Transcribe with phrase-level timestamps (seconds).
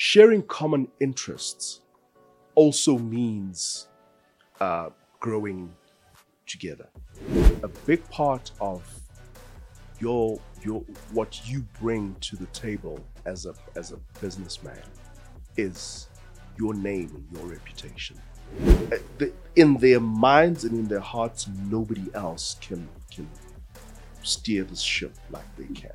[0.00, 1.82] sharing common interests
[2.54, 3.88] also means
[4.58, 4.88] uh,
[5.20, 5.70] growing
[6.46, 6.88] together.
[7.62, 8.82] A big part of
[9.98, 10.80] your your
[11.12, 14.82] what you bring to the table as a as a businessman
[15.58, 16.08] is
[16.58, 18.18] your name and your reputation.
[18.90, 19.26] Uh,
[19.56, 23.28] In their minds and in their hearts, nobody else can can
[24.22, 25.92] steer this ship like they can.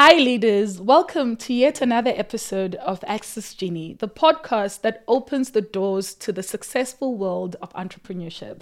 [0.00, 0.80] Hi, leaders.
[0.80, 6.32] Welcome to yet another episode of Access Genie, the podcast that opens the doors to
[6.32, 8.60] the successful world of entrepreneurship.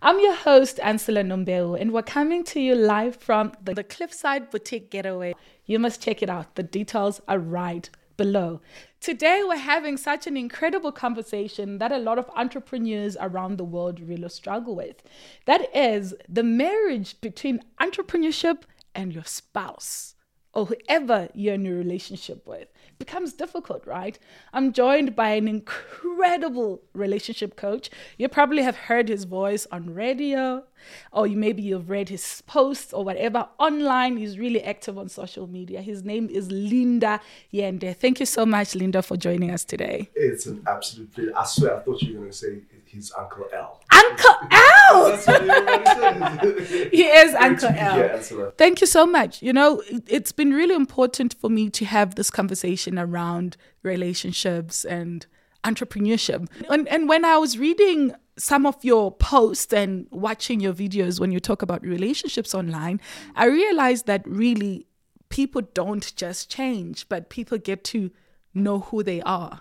[0.00, 4.50] I'm your host, Ancillar Nombewu, and we're coming to you live from the, the Cliffside
[4.50, 5.34] Boutique Getaway.
[5.66, 6.54] You must check it out.
[6.54, 8.60] The details are right below.
[9.00, 14.00] Today, we're having such an incredible conversation that a lot of entrepreneurs around the world
[14.00, 15.02] really struggle with.
[15.46, 20.16] That is the marriage between entrepreneurship and your spouse
[20.52, 24.18] or whoever you're in a relationship with becomes difficult, right?
[24.52, 27.90] I'm joined by an incredible relationship coach.
[28.16, 30.64] You probably have heard his voice on radio,
[31.12, 34.16] or you maybe you've read his posts or whatever online.
[34.16, 35.80] He's really active on social media.
[35.80, 37.20] His name is Linda
[37.52, 37.96] Yende.
[37.96, 40.10] Thank you so much, Linda, for joining us today.
[40.14, 41.32] It's an absolute pleasure.
[41.36, 43.80] I swear, I thought you were going to say he's Uncle L.
[43.92, 45.08] Uncle Al!
[45.10, 46.90] That's what everybody says.
[46.90, 48.50] He is Uncle to be Al.
[48.56, 49.42] Thank you so much.
[49.42, 54.84] You know, it- it's been really important for me to have this conversation around relationships
[54.84, 55.26] and
[55.64, 56.46] entrepreneurship.
[56.70, 61.32] And, and when I was reading some of your posts and watching your videos when
[61.32, 63.00] you talk about relationships online,
[63.34, 64.86] I realized that really
[65.28, 68.10] people don't just change, but people get to
[68.54, 69.60] know who they are.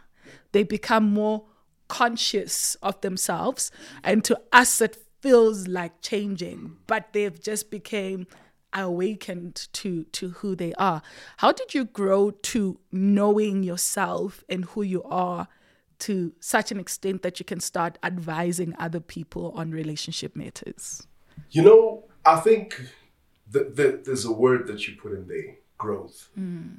[0.51, 1.45] They become more
[1.87, 3.71] conscious of themselves.
[4.03, 8.27] And to us, it feels like changing, but they've just became
[8.73, 11.01] awakened to to who they are.
[11.37, 15.47] How did you grow to knowing yourself and who you are
[15.99, 21.07] to such an extent that you can start advising other people on relationship matters?
[21.49, 22.81] You know, I think
[23.51, 26.29] that, th- there's a word that you put in there growth.
[26.37, 26.77] Mm.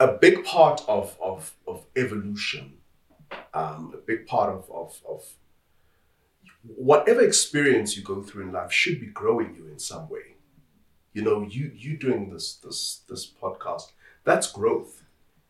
[0.00, 2.78] A big part of, of, of evolution,
[3.52, 5.24] um, a big part of, of, of
[6.62, 10.36] whatever experience you go through in life should be growing you in some way.
[11.12, 13.92] You know, you you doing this this this podcast,
[14.24, 15.02] that's growth.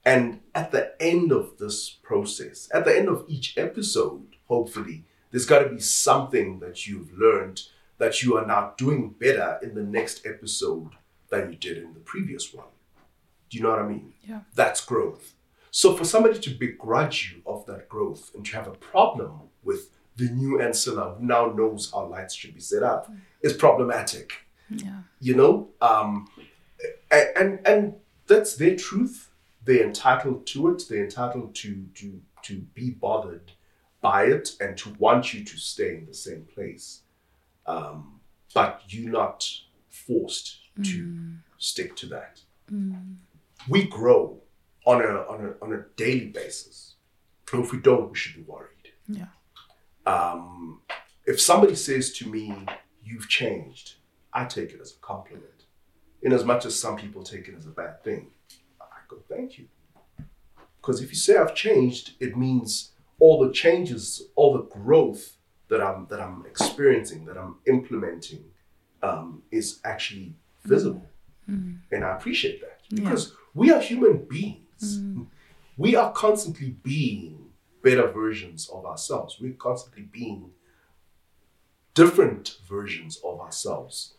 [0.05, 5.47] And at the end of this process, at the end of each episode, hopefully, there's
[5.47, 7.63] got to be something that you've learned
[7.97, 10.91] that you are now doing better in the next episode
[11.31, 12.67] than you did in the previous one.
[13.49, 14.13] Do you know what I mean?
[14.29, 14.41] Yeah.
[14.55, 15.34] That's growth.
[15.77, 19.91] So for somebody to begrudge you of that growth and to have a problem with
[20.15, 23.11] the new Ancillar who now knows how lights should be set up
[23.43, 24.33] is problematic.
[24.71, 25.01] Yeah.
[25.21, 26.29] you know um
[27.11, 27.95] and and
[28.29, 29.31] that's their truth.
[29.65, 30.85] They're entitled to it.
[30.89, 33.51] They're entitled to to to be bothered
[34.01, 37.01] by it and to want you to stay in the same place.
[37.67, 38.21] Um
[38.55, 39.45] but you're not
[39.91, 40.95] forced to
[41.59, 42.43] stick to that.
[43.69, 44.41] We grow
[44.85, 46.95] on a on a on a daily basis
[47.53, 49.27] and if we don't we should be worried Yeah.
[50.07, 50.81] um,
[51.27, 52.55] if somebody says to me,
[53.07, 53.97] You've changed,
[54.33, 55.65] I take it as a compliment.
[56.23, 58.31] In as much as some people take it as a bad thing,
[58.81, 59.67] I go, Thank you.
[60.81, 65.37] Because if you say I've changed, it means all the changes, all the growth
[65.69, 68.45] that I'm that I'm experiencing, that I'm implementing,
[69.03, 70.35] um, is actually
[70.65, 71.07] visible.
[71.93, 72.79] And I appreciate that.
[72.89, 74.64] Because we are human beings.
[74.83, 75.27] Mm.
[75.77, 77.51] We are constantly being
[77.83, 79.39] better versions of ourselves.
[79.41, 80.51] We're constantly being
[81.95, 84.15] different versions of ourselves.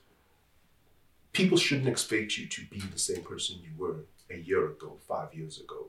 [1.34, 5.34] People shouldn't expect you to be the same person you were a year ago, five
[5.34, 5.88] years ago.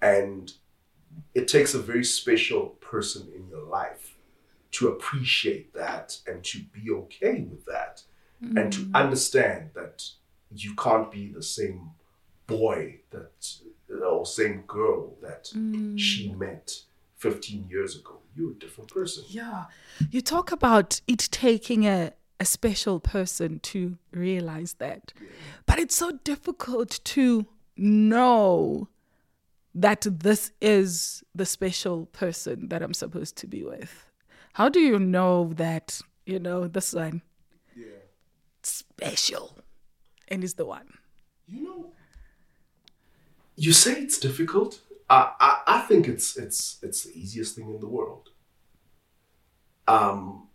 [0.00, 0.52] And
[1.34, 4.14] it takes a very special person in your life
[4.70, 8.02] to appreciate that and to be okay with that
[8.40, 8.94] and to mm.
[8.94, 10.08] understand that
[10.54, 11.90] you can't be the same
[12.46, 13.56] boy that
[14.18, 15.98] or same girl that mm.
[15.98, 16.72] she met
[17.16, 18.20] 15 years ago.
[18.34, 19.24] You're a different person.
[19.28, 19.64] Yeah.
[20.10, 25.12] You talk about it taking a, a special person to realize that.
[25.66, 27.46] But it's so difficult to
[27.76, 28.88] know
[29.74, 34.06] that this is the special person that I'm supposed to be with.
[34.54, 37.22] How do you know that, you know, this one
[37.76, 38.02] Yeah.
[38.62, 39.58] special
[40.28, 40.98] and is the one?
[41.46, 41.92] You know,
[43.58, 44.80] you say it's difficult.
[45.10, 48.30] I, I, I think it's it's it's the easiest thing in the world.
[49.88, 50.48] Um,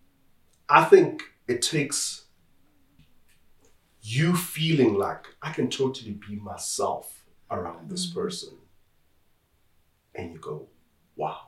[0.69, 2.25] I think it takes
[4.01, 8.53] you feeling like I can totally be myself around this person,
[10.15, 10.67] and you go,
[11.15, 11.39] wow.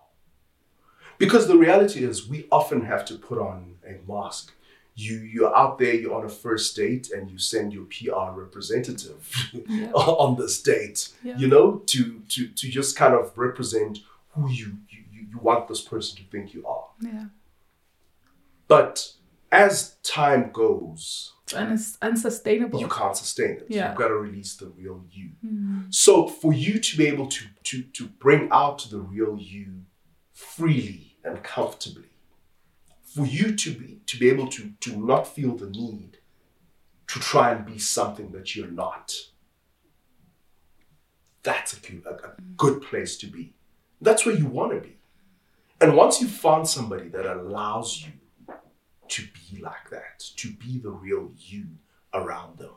[1.18, 4.52] Because the reality is, we often have to put on a mask.
[4.98, 9.30] You you're out there, you're on a first date, and you send your PR representative
[9.68, 9.92] Yeah.
[9.94, 11.10] on this date.
[11.24, 11.38] Yeah.
[11.38, 14.00] You know, to to to just kind of represent
[14.30, 16.88] who you you, you want this person to think you are.
[17.02, 17.26] Yeah.
[18.68, 19.12] But
[19.52, 22.80] as time goes, And it's unsustainable.
[22.80, 23.66] you can't sustain it.
[23.70, 23.90] Yeah.
[23.90, 25.30] You've got to release the real you.
[25.46, 25.94] Mm.
[25.94, 29.84] So for you to be able to to to bring out the real you
[30.34, 32.10] freely and comfortably,
[33.16, 36.18] for you to be to be able to to not feel the need
[37.08, 39.14] to try and be something that you're not.
[41.44, 43.54] That's a good, a, a good place to be.
[44.02, 44.98] That's where you want to be.
[45.80, 48.56] And once you found somebody that allows you
[49.08, 51.66] to be like that, to be the real you
[52.14, 52.74] around them,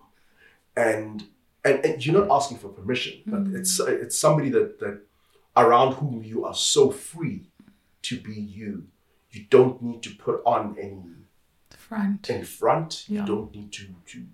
[0.76, 1.24] and
[1.64, 3.56] and, and you're not asking for permission, but mm-hmm.
[3.56, 5.00] it's it's somebody that that
[5.56, 7.50] around whom you are so free
[8.02, 8.88] to be you.
[9.30, 11.02] You don't need to put on any
[11.70, 12.28] Front.
[12.28, 13.04] in front.
[13.08, 13.20] Yeah.
[13.20, 14.26] You don't need to to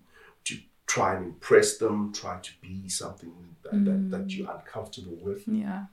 [0.45, 3.33] to try and impress them, try to be something
[3.63, 5.47] that, that, that you're uncomfortable with.
[5.47, 5.87] Yeah.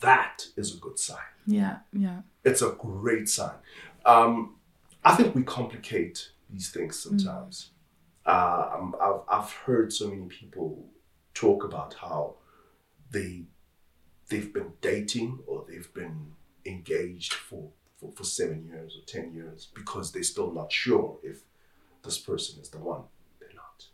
[0.00, 1.18] That is a good sign.
[1.46, 1.78] Yeah.
[1.92, 2.20] Yeah.
[2.44, 3.56] It's a great sign.
[4.04, 4.56] Um,
[5.04, 7.70] I think we complicate these things sometimes.
[8.26, 10.86] Uh, um, I've, I've heard so many people
[11.34, 12.34] talk about how
[13.10, 13.44] they
[14.28, 16.32] they've been dating or they've been
[16.66, 21.42] engaged for, for, for seven years or ten years because they're still not sure if
[22.04, 23.02] this person is the one.
[23.40, 23.84] They're not.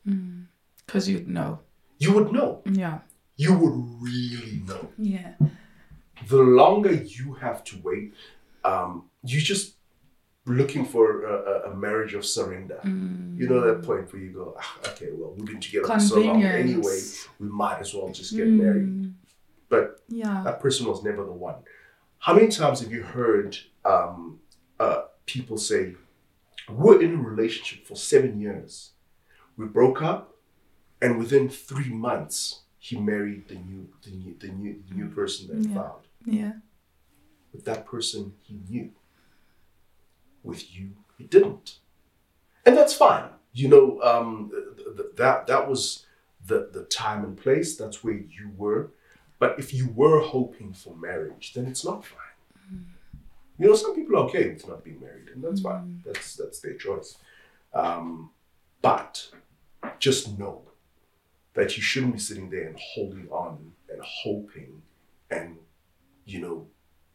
[0.87, 1.61] Because you'd know.
[1.99, 2.63] You would know.
[2.71, 2.99] Yeah.
[3.37, 4.89] You would really know.
[4.99, 5.33] Yeah.
[6.29, 8.15] the longer you have to wait,
[8.65, 9.75] um, you just
[10.47, 12.79] looking for a, a- marriage of surrender.
[12.85, 16.21] You know that point where you go, "Ah, okay, well, we've been together for so
[16.21, 16.99] long anyway.
[17.41, 19.13] We might as well just get married.
[19.69, 20.43] But Yeah.
[20.45, 21.57] that person was never the one.
[22.25, 24.41] How many times have you heard um,
[24.81, 25.95] uh, people say,
[26.71, 28.93] "We're in a relationship for seven years.
[29.59, 30.35] We broke up,
[31.03, 35.49] and within three months, he married the new, the new, the new, the new person
[35.49, 35.83] that he Yeah.
[35.83, 36.53] found." Yeah.
[37.53, 38.91] with that person he knew.
[40.43, 41.79] With you, he didn't,
[42.67, 43.29] and that's fine.
[43.53, 46.05] You know, um, th- th- that that was
[46.45, 47.77] the the time and place.
[47.77, 48.91] That's where you were.
[49.45, 52.87] But if you were hoping for marriage, then it's not fine.
[53.59, 56.03] You know, some people are okay with not being married, and that's fine.
[56.03, 57.19] That's that's their choice.
[57.75, 58.31] Um,
[58.81, 59.29] but
[59.99, 60.63] just know
[61.53, 64.81] that you shouldn't be sitting there and holding on and hoping
[65.31, 65.59] and
[66.25, 66.67] you know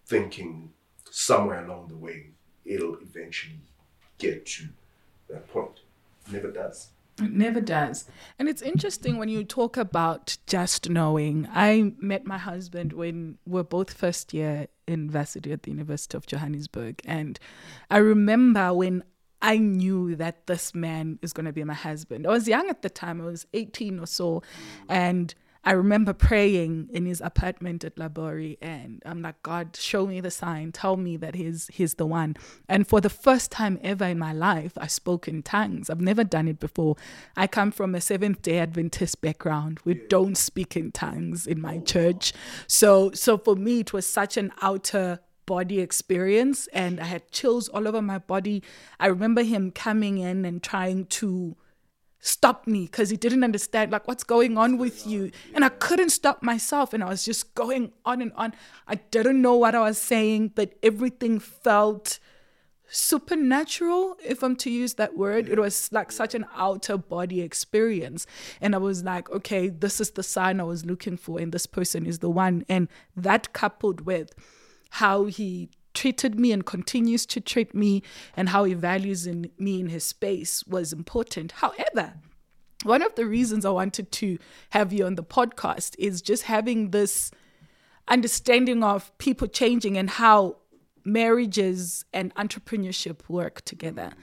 [0.05, 0.71] thinking
[1.09, 2.27] somewhere along the way
[2.63, 3.61] it'll eventually
[4.19, 4.65] get to
[5.31, 5.79] that point.
[6.31, 6.89] Never does.
[7.21, 8.05] It never does.
[8.37, 11.47] And it's interesting when you talk about just knowing.
[11.53, 16.17] I met my husband when we we're both first year in varsity at the University
[16.17, 17.01] of Johannesburg.
[17.05, 17.39] And
[17.91, 19.03] I remember when
[19.41, 22.27] I knew that this man is going to be my husband.
[22.27, 24.43] I was young at the time, I was 18 or so.
[24.89, 25.33] And
[25.63, 30.31] I remember praying in his apartment at Labori, and I'm like, God, show me the
[30.31, 30.71] sign.
[30.71, 32.37] Tell me that he's he's the one.
[32.67, 35.89] And for the first time ever in my life, I spoke in tongues.
[35.89, 36.95] I've never done it before.
[37.35, 39.79] I come from a Seventh Day Adventist background.
[39.83, 42.33] We don't speak in tongues in my church,
[42.67, 47.67] so so for me, it was such an outer body experience, and I had chills
[47.69, 48.63] all over my body.
[48.99, 51.57] I remember him coming in and trying to
[52.19, 55.31] stop me because he didn't understand like what's going on with you.
[55.53, 58.53] And i couldn't stop myself and i was just going on and on.
[58.87, 62.19] I didn't know what i was saying but everything felt
[62.91, 65.47] supernatural if i'm to use that word.
[65.47, 68.27] It was like such an outer body experience.
[68.59, 71.65] And i was like okay this is the sign i was looking for and this
[71.65, 72.65] person is the one.
[72.67, 74.33] And that coupled with
[74.93, 77.91] how he treated me and continues to treat me
[78.37, 82.13] and how he values in me in his space was important however
[82.83, 84.37] one of the reasons i wanted to
[84.69, 87.31] have you on the podcast is just having this
[88.09, 90.57] understanding of people changing and how
[91.05, 94.13] marriages and entrepreneurship work together.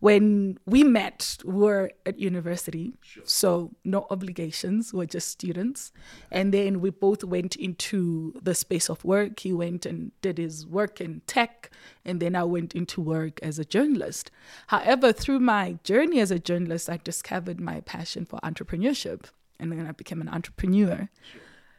[0.00, 5.90] When we met, we were at university, so no obligations, we're just students.
[6.30, 9.40] And then we both went into the space of work.
[9.40, 11.70] He went and did his work in tech,
[12.04, 14.30] and then I went into work as a journalist.
[14.68, 19.24] However, through my journey as a journalist, I discovered my passion for entrepreneurship,
[19.58, 21.08] and then I became an entrepreneur.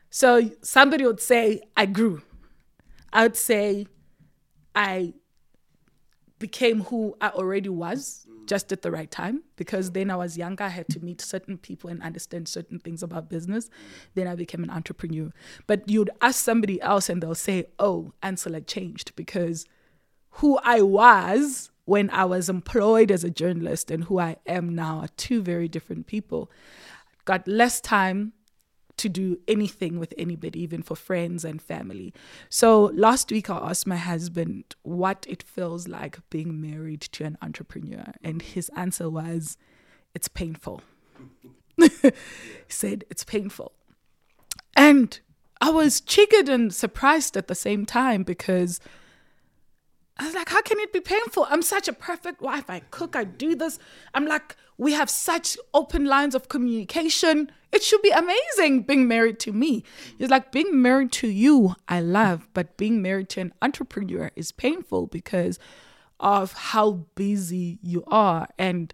[0.10, 2.22] So somebody would say, I grew.
[3.14, 3.88] I would say,
[4.76, 5.14] I
[6.40, 10.64] became who I already was just at the right time because then I was younger.
[10.64, 13.70] I had to meet certain people and understand certain things about business.
[14.16, 15.32] Then I became an entrepreneur.
[15.68, 19.66] But you'd ask somebody else and they'll say, oh, Ansel changed because
[20.32, 25.00] who I was when I was employed as a journalist and who I am now
[25.00, 26.50] are two very different people.
[27.26, 28.34] Got less time
[29.00, 32.14] to do anything with anybody, even for friends and family.
[32.50, 37.38] So last week, I asked my husband what it feels like being married to an
[37.42, 38.14] entrepreneur.
[38.24, 39.58] And his answer was,
[40.14, 40.82] it's painful.
[41.78, 42.12] he
[42.68, 43.72] said, it's painful.
[44.76, 45.20] And
[45.62, 48.80] I was triggered and surprised at the same time because
[50.18, 51.48] I was like, how can it be painful?
[51.50, 52.70] I'm such a perfect wife.
[52.70, 53.80] I cook, I do this.
[54.14, 57.52] I'm like, we have such open lines of communication.
[57.72, 59.84] It should be amazing being married to me.
[60.18, 64.52] It's like being married to you, I love, but being married to an entrepreneur is
[64.52, 65.60] painful because
[66.20, 68.94] of how busy you are and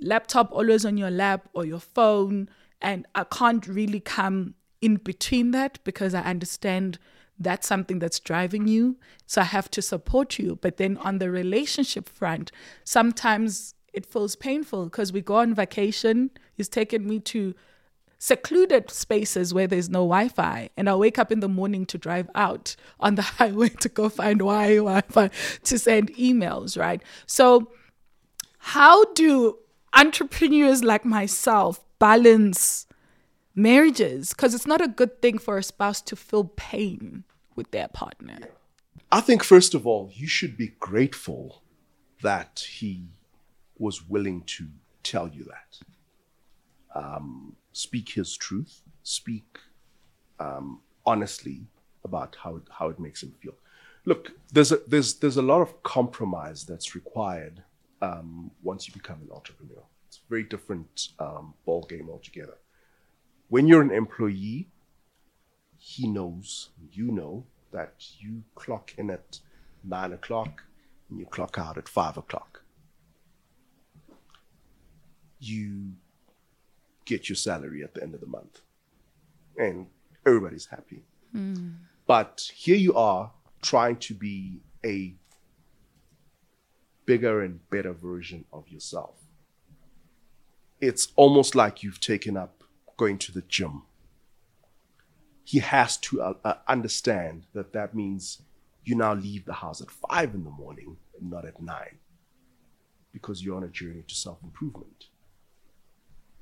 [0.00, 2.48] laptop always on your lap or your phone.
[2.80, 6.98] And I can't really come in between that because I understand
[7.38, 8.96] that's something that's driving you.
[9.26, 10.58] So I have to support you.
[10.60, 12.50] But then on the relationship front,
[12.84, 16.30] sometimes it feels painful because we go on vacation.
[16.54, 17.54] He's taken me to
[18.22, 20.70] secluded spaces where there's no Wi Fi.
[20.76, 24.08] And I wake up in the morning to drive out on the highway to go
[24.08, 25.28] find Wi Fi
[25.64, 27.02] to send emails, right?
[27.26, 27.72] So,
[28.58, 29.58] how do
[29.92, 32.86] entrepreneurs like myself balance
[33.56, 34.28] marriages?
[34.30, 37.24] Because it's not a good thing for a spouse to feel pain
[37.56, 38.38] with their partner.
[39.10, 41.64] I think, first of all, you should be grateful
[42.22, 43.08] that he
[43.76, 44.68] was willing to
[45.02, 45.80] tell you that.
[46.94, 49.58] Um, speak his truth, speak
[50.40, 51.66] um, honestly
[52.04, 53.54] about how it, how it makes him feel.
[54.04, 57.62] Look, there's a, there's, there's a lot of compromise that's required
[58.00, 59.82] um, once you become an entrepreneur.
[60.08, 62.58] It's a very different um, ball game altogether.
[63.48, 64.68] When you're an employee,
[65.78, 69.40] he knows, you know, that you clock in at
[69.84, 70.62] nine o'clock
[71.08, 72.62] and you clock out at five o'clock.
[75.40, 75.92] You
[77.04, 78.60] get your salary at the end of the month
[79.56, 79.86] and
[80.26, 81.02] everybody's happy.
[81.34, 81.76] Mm.
[82.06, 83.32] But here you are
[83.62, 85.14] trying to be a
[87.06, 89.20] bigger and better version of yourself.
[90.80, 92.64] It's almost like you've taken up
[92.96, 93.82] going to the gym
[95.44, 98.42] he has to uh, uh, understand that that means
[98.84, 101.98] you now leave the house at five in the morning not at nine
[103.12, 105.06] because you're on a journey to self improvement.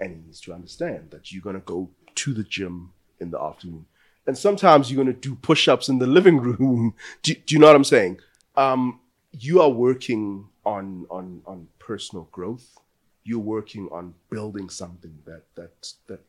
[0.00, 3.40] And he needs to understand that you're going to go to the gym in the
[3.40, 3.86] afternoon.
[4.26, 6.94] And sometimes you're going to do push ups in the living room.
[7.22, 8.20] do, do, you know what I'm saying?
[8.56, 9.00] Um,
[9.32, 12.78] you are working on, on, on personal growth.
[13.24, 16.20] You're working on building something that, that, that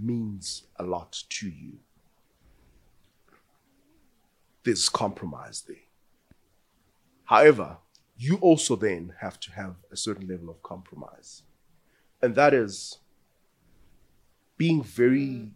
[0.00, 1.78] means a lot to you.
[4.64, 5.76] There's compromise there.
[7.26, 7.78] However,
[8.18, 11.42] you also then have to have a certain level of compromise.
[12.26, 12.98] And that is
[14.58, 15.52] being very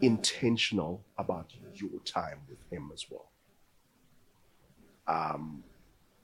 [0.00, 3.32] intentional about your time with him as well.
[5.08, 5.64] Um,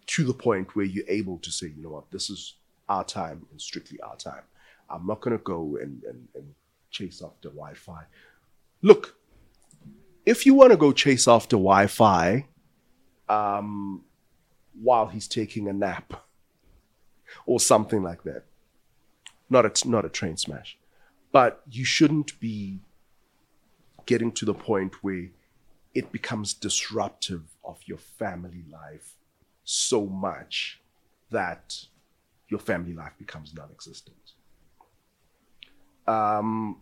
[0.06, 2.54] to the point where you're able to say, you know what, this is
[2.88, 4.44] our time and strictly our time.
[4.88, 6.54] I'm not going to go and, and, and
[6.92, 8.04] chase after Wi Fi.
[8.80, 9.16] Look,
[10.24, 12.46] if you want to go chase after Wi Fi
[13.28, 14.04] um,
[14.80, 16.14] while he's taking a nap
[17.46, 18.44] or something like that,
[19.48, 20.78] not a, not a train smash,
[21.32, 22.80] but you shouldn't be
[24.06, 25.28] getting to the point where
[25.94, 29.16] it becomes disruptive of your family life
[29.64, 30.80] so much
[31.30, 31.84] that
[32.48, 34.16] your family life becomes non existent
[36.10, 36.78] um,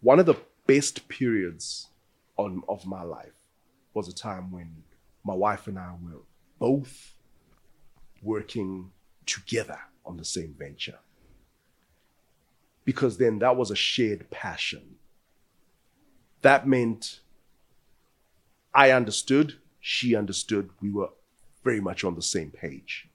[0.00, 1.88] one of the best periods
[2.36, 3.32] on, of my life
[3.94, 4.84] was a time when
[5.24, 6.20] my wife and I were
[6.58, 7.14] both
[8.22, 8.90] working
[9.28, 10.98] together on the same venture.
[12.84, 14.96] Because then that was a shared passion.
[16.42, 17.20] That meant
[18.74, 21.10] I understood, she understood, we were
[21.62, 23.08] very much on the same page.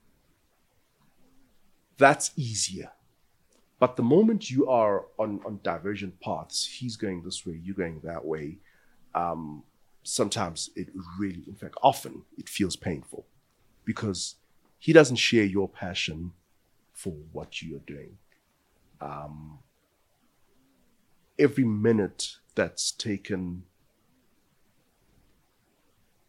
[1.98, 2.92] That's easier
[3.84, 8.00] but the moment you are on, on divergent paths, he's going this way, you're going
[8.04, 8.56] that way,
[9.14, 9.62] um,
[10.04, 13.26] sometimes it really, in fact, often it feels painful
[13.84, 14.36] because
[14.84, 16.30] he doesn't share your passion
[16.92, 18.18] for what you are doing.
[19.00, 19.60] Um,
[21.38, 23.62] every minute that's taken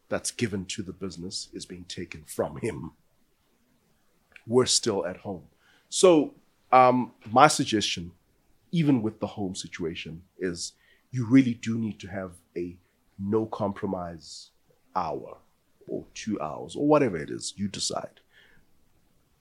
[0.07, 2.93] that's given to the business is being taken from him.
[4.47, 5.47] We're still at home.
[5.89, 6.33] So,
[6.71, 8.13] um, my suggestion,
[8.71, 10.71] even with the home situation, is
[11.11, 12.77] you really do need to have a
[13.19, 14.51] no compromise
[14.95, 15.39] hour
[15.89, 18.21] or two hours or whatever it is, you decide.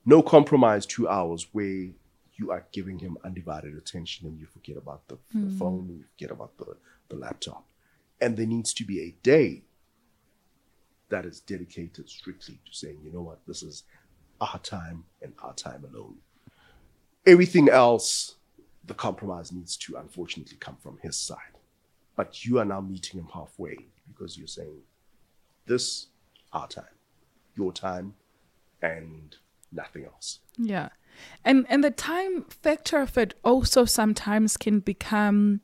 [0.06, 1.88] No compromise two hours where
[2.36, 5.56] you are giving him undivided attention and you forget about the, the hmm.
[5.56, 6.76] phone, you forget about the,
[7.08, 7.64] the laptop.
[8.20, 9.62] And there needs to be a day
[11.08, 13.84] that is dedicated strictly to saying, you know what, this is
[14.40, 16.16] our time and our time alone.
[17.26, 18.36] Everything else,
[18.84, 21.38] the compromise needs to unfortunately come from his side.
[22.16, 23.76] But you are now meeting him halfway
[24.08, 24.82] because you're saying,
[25.66, 26.08] this,
[26.52, 26.84] our time,
[27.56, 28.14] your time,
[28.82, 29.36] and
[29.74, 30.40] nothing else.
[30.56, 30.88] Yeah.
[31.44, 35.60] And and the time factor of it also sometimes can become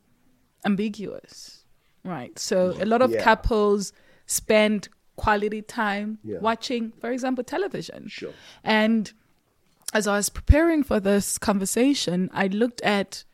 [0.65, 1.65] ambiguous.
[2.05, 2.39] Right.
[2.39, 3.23] So a lot of Yeah.
[3.23, 3.93] couples
[4.27, 6.39] spend quality time Yeah.
[6.39, 8.09] watching, for example, television.
[8.09, 8.33] Sure.
[8.65, 9.13] And
[9.93, 13.25] as I was preparing for this conversation, I looked at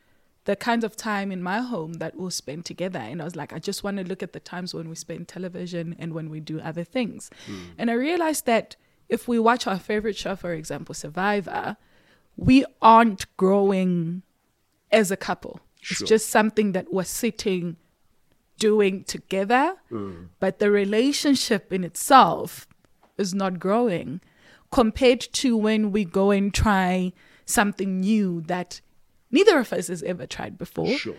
[0.45, 2.99] the kinds of time in my home that we'll spend together.
[2.99, 5.27] And I was like, I just want to look at the times when we spend
[5.27, 7.29] television and when we do other things.
[7.45, 7.63] Hmm.
[7.77, 8.75] And I realized that
[9.09, 11.77] if we watch our favorite show, for example, Survivor,
[12.35, 14.23] we aren't growing
[14.91, 15.59] as a couple.
[15.81, 15.95] Sure.
[15.95, 17.77] It's just something that we're sitting
[18.59, 20.27] doing together, mm.
[20.39, 22.67] but the relationship in itself
[23.17, 24.21] is not growing
[24.71, 27.13] compared to when we go and try
[27.45, 28.81] something new that
[29.31, 30.97] neither of us has ever tried before.
[30.97, 31.15] Sure.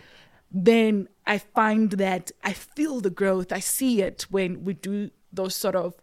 [0.50, 3.52] Then I find that I feel the growth.
[3.52, 5.94] I see it when we do those sort of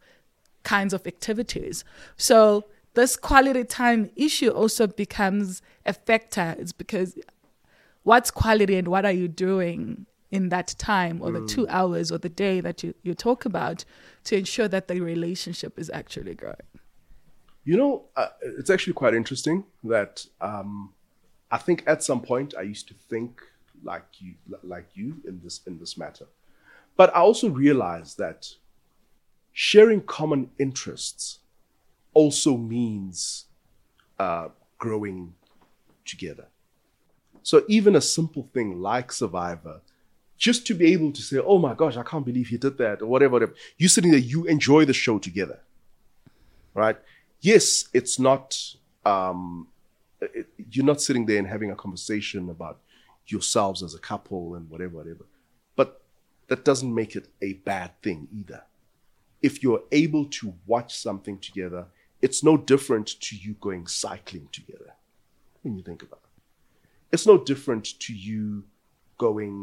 [0.66, 1.86] kinds of activities.
[2.18, 6.56] So this quality time issue also becomes a factor.
[6.60, 7.18] It's because
[8.04, 12.18] what's quality and what are you doing in that time or the two hours or
[12.18, 13.86] the day that you, you talk about
[14.26, 16.56] to ensure that the relationship is actually growing.
[17.64, 20.94] You know, uh, it's actually quite interesting that um,
[21.52, 23.42] I think at some point I used to think
[23.84, 26.26] like you, like you in this in this matter,
[26.98, 28.48] but I also realized that
[29.58, 31.40] sharing common interests
[32.14, 33.46] also means
[34.20, 35.34] uh, growing
[36.04, 36.48] together.
[37.42, 39.80] So even a simple thing like Survivor,
[40.38, 43.02] just to be able to say, "Oh my gosh, I can't believe he did that,"
[43.02, 43.54] or whatever, whatever.
[43.78, 45.62] You sitting there, you enjoy the show together,
[46.74, 46.98] right?
[47.40, 48.60] Yes, it's not.
[49.06, 49.68] Um,
[50.20, 52.80] it, you're not sitting there and having a conversation about
[53.28, 55.26] yourselves as a couple and whatever, whatever.
[55.78, 56.02] But
[56.48, 58.64] that doesn't make it a bad thing either.
[59.48, 61.84] If you're able to watch something together,
[62.26, 64.92] it's no different to you going cycling together.
[65.62, 68.64] When you think about it, it's no different to you
[69.26, 69.56] going.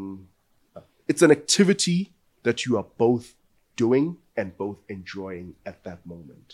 [0.77, 2.01] uh, It's an activity
[2.47, 3.35] that you are both
[3.77, 6.49] doing and both enjoying at that moment.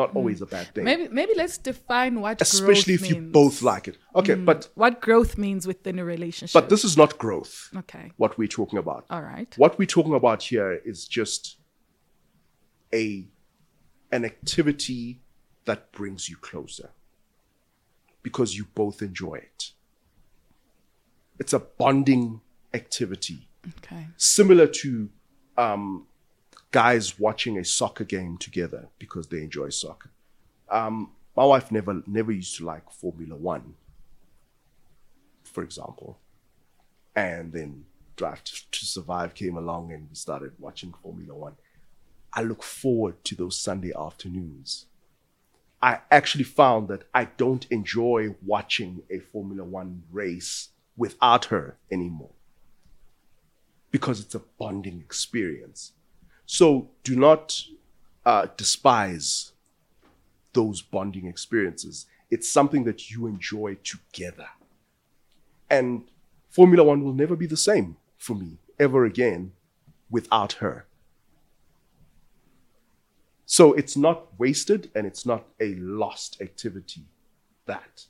[0.00, 3.32] Not always a bad thing Maybe maybe let's define what especially growth if you means.
[3.40, 3.96] both like it.
[4.20, 6.52] Okay, but what growth means within a relationship.
[6.60, 7.54] but this is not growth.
[7.82, 8.06] okay.
[8.22, 9.02] What we're talking about.
[9.14, 9.50] All right.
[9.62, 11.40] What we're talking about here is just
[13.02, 13.26] a
[14.16, 15.04] an activity
[15.68, 16.90] that brings you closer
[18.22, 19.72] because you both enjoy it.
[21.40, 22.40] It's a bonding
[22.80, 24.06] activity Okay.
[24.16, 25.08] similar to
[25.58, 26.06] um,
[26.76, 30.10] guys watching a soccer game together because they enjoy soccer.
[30.68, 33.76] Um, my wife never never used to like Formula One,
[35.42, 36.18] for example,
[37.14, 41.56] and then Drive to, to Survive came along and we started watching Formula One.
[42.34, 44.84] I look forward to those Sunday afternoons.
[45.80, 52.34] I actually found that I don't enjoy watching a Formula One race without her anymore
[53.90, 55.92] because it's a bonding experience.
[56.46, 57.62] So do not
[58.24, 59.52] uh, despise
[60.52, 62.06] those bonding experiences.
[62.30, 64.48] It's something that you enjoy together.
[65.68, 66.04] And
[66.50, 69.52] Formula One will never be the same for me ever again
[70.10, 70.86] without her.
[73.44, 77.02] So it's not wasted and it's not a lost activity.
[77.66, 78.06] That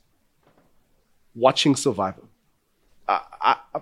[1.35, 2.23] watching Survivor,
[3.07, 3.81] I, I,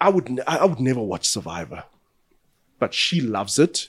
[0.00, 1.84] I- would I would never watch Survivor,
[2.80, 3.88] but she loves it,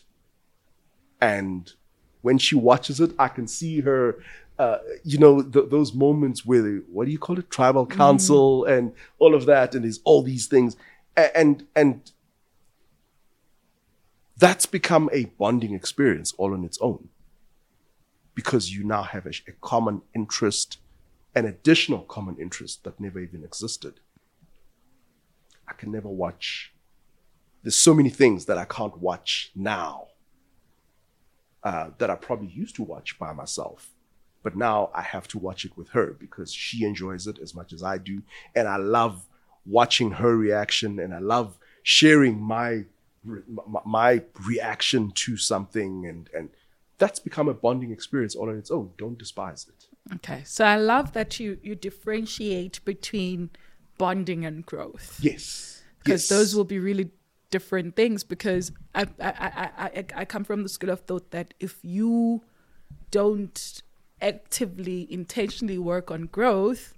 [1.19, 1.73] and
[2.21, 4.21] when she watches it, I can see her.
[4.59, 8.93] Uh, you know th- those moments where what do you call it tribal council and
[9.17, 10.75] all of that and there's all these things
[11.17, 12.11] A- and and
[14.37, 17.09] that's become a bonding experience all on its own
[18.35, 20.77] because you now have a, a common interest
[21.33, 23.99] an additional common interest that never even existed
[25.67, 26.73] I can never watch.
[27.63, 30.07] There's so many things that I can't watch now
[31.63, 33.91] uh, that I probably used to watch by myself.
[34.43, 37.73] But now I have to watch it with her because she enjoys it as much
[37.73, 38.23] as I do.
[38.55, 39.27] And I love
[39.65, 42.85] watching her reaction and I love sharing my
[43.85, 46.49] my reaction to something and and
[46.97, 50.75] that's become a bonding experience all on its own don't despise it okay so i
[50.75, 53.51] love that you you differentiate between
[53.99, 56.29] bonding and growth yes because yes.
[56.29, 57.11] those will be really
[57.51, 61.53] different things because I, I, I, I, I come from the school of thought that
[61.59, 62.41] if you
[63.11, 63.81] don't
[64.21, 66.93] actively, intentionally work on growth,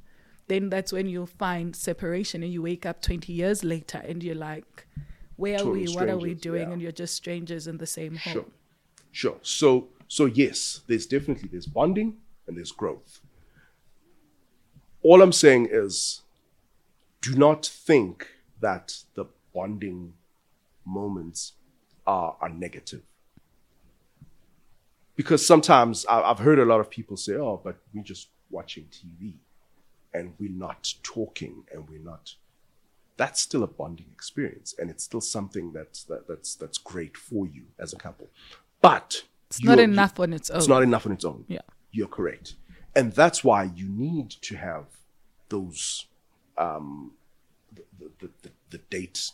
[0.47, 4.35] then that's when you'll find separation and you wake up 20 years later and you're
[4.35, 4.87] like,
[5.35, 5.85] where are we?
[5.87, 6.71] What are we doing?
[6.71, 8.33] And you're just strangers in the same home.
[8.33, 8.45] Sure.
[9.11, 9.37] Sure.
[9.41, 13.19] So, so yes, there's definitely, there's bonding and there's growth.
[15.01, 16.21] All I'm saying is
[17.21, 18.27] do not think
[18.59, 20.13] that the bonding
[20.85, 21.53] moments
[22.05, 23.01] are, are negative.
[25.15, 29.33] Because sometimes I've heard a lot of people say, oh, but we're just watching TV
[30.13, 32.35] and we're not talking and we're not.
[33.15, 37.45] That's still a bonding experience and it's still something that's, that, that's, that's great for
[37.45, 38.27] you as a couple.
[38.81, 40.57] But it's not enough on its own.
[40.57, 41.45] It's not enough on its own.
[41.47, 41.61] Yeah.
[41.91, 42.55] You're correct.
[42.95, 44.85] And that's why you need to have
[45.49, 46.07] those,
[46.57, 47.11] um,
[47.71, 47.83] the,
[48.19, 49.33] the, the, the dates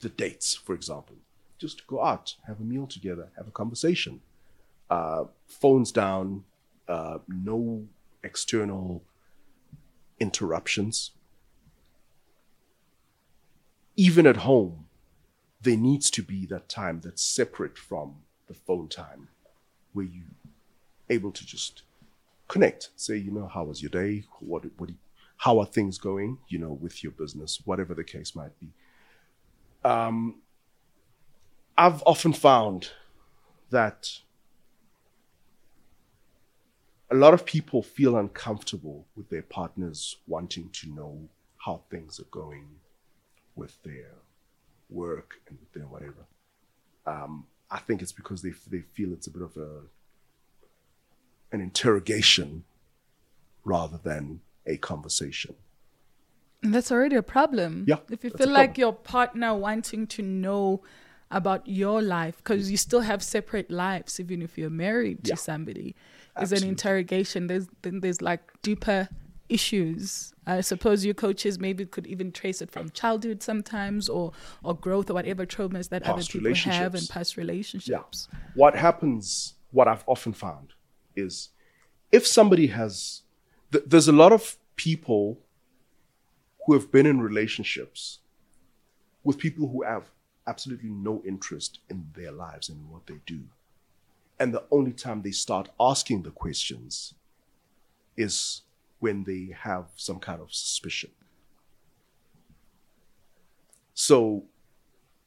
[0.00, 1.16] the dates, for example.
[1.58, 4.20] Just go out, have a meal together, have a conversation.
[4.88, 6.44] Uh, phones down,
[6.88, 7.86] uh, no
[8.22, 9.02] external
[10.20, 11.10] interruptions.
[13.96, 14.86] Even at home,
[15.60, 19.28] there needs to be that time that's separate from the phone time
[19.92, 20.22] where you
[21.10, 21.82] able to just
[22.48, 24.90] connect say you know how was your day what what
[25.38, 28.68] how are things going you know with your business whatever the case might be
[29.88, 30.42] um,
[31.76, 32.90] I've often found
[33.70, 34.20] that
[37.10, 42.30] a lot of people feel uncomfortable with their partners wanting to know how things are
[42.30, 42.66] going
[43.56, 44.10] with their
[44.90, 46.26] work and with their whatever.
[47.06, 49.82] Um, I think it's because they they feel it's a bit of a
[51.50, 52.64] an interrogation
[53.64, 55.54] rather than a conversation.
[56.62, 57.84] And that's already a problem.
[57.86, 57.98] Yeah.
[58.10, 60.82] If you feel like your partner wanting to know
[61.30, 65.34] about your life, because you still have separate lives, even if you're married yeah.
[65.34, 65.94] to somebody,
[66.40, 67.46] is an interrogation.
[67.46, 69.08] There's then there's like deeper
[69.48, 70.32] issues.
[70.46, 74.32] I suppose your coaches maybe could even trace it from childhood sometimes, or
[74.64, 78.28] or growth, or whatever traumas that past other people have in past relationships.
[78.32, 78.38] Yeah.
[78.54, 79.54] What happens?
[79.70, 80.72] What I've often found
[81.14, 81.50] is,
[82.10, 83.22] if somebody has,
[83.70, 85.40] th- there's a lot of people
[86.68, 88.18] who have been in relationships
[89.24, 90.10] with people who have
[90.46, 93.40] absolutely no interest in their lives and what they do.
[94.38, 97.14] And the only time they start asking the questions
[98.18, 98.60] is
[98.98, 101.08] when they have some kind of suspicion.
[103.94, 104.44] So,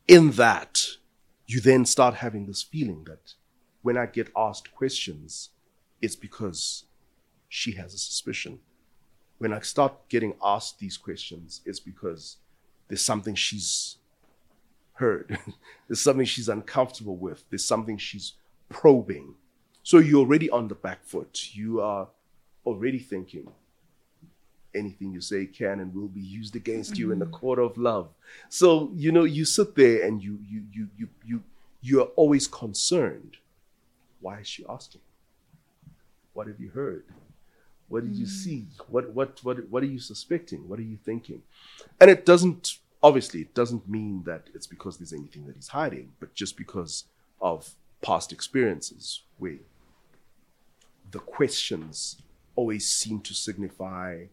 [0.08, 0.80] in that,
[1.47, 3.34] you then start having this feeling that
[3.82, 5.49] when I get asked questions,
[6.04, 6.84] it's because
[7.49, 8.60] she has a suspicion
[9.41, 12.38] when I start getting asked these questions, it's because
[12.88, 13.97] there's something she's
[14.93, 15.39] heard,
[15.88, 18.34] there's something she's uncomfortable with, there's something she's
[18.69, 19.34] probing.
[19.82, 21.56] So you're already on the back foot.
[21.56, 22.10] You are
[22.67, 23.47] already thinking
[24.75, 27.34] anything you say can and will be used against you in the mm-hmm.
[27.34, 28.10] court of love.
[28.47, 31.43] So you know you sit there and you you you you you
[31.82, 33.38] you are always concerned.
[34.19, 35.01] Why is she asking?
[36.34, 37.06] What have you heard?
[37.91, 38.19] What did mm.
[38.19, 38.67] you see?
[38.88, 40.69] What what what what are you suspecting?
[40.69, 41.41] What are you thinking?
[41.99, 46.13] And it doesn't obviously it doesn't mean that it's because there's anything that he's hiding,
[46.21, 47.04] but just because
[47.41, 49.60] of past experiences where
[51.12, 52.21] the questions
[52.56, 54.23] always seem to signify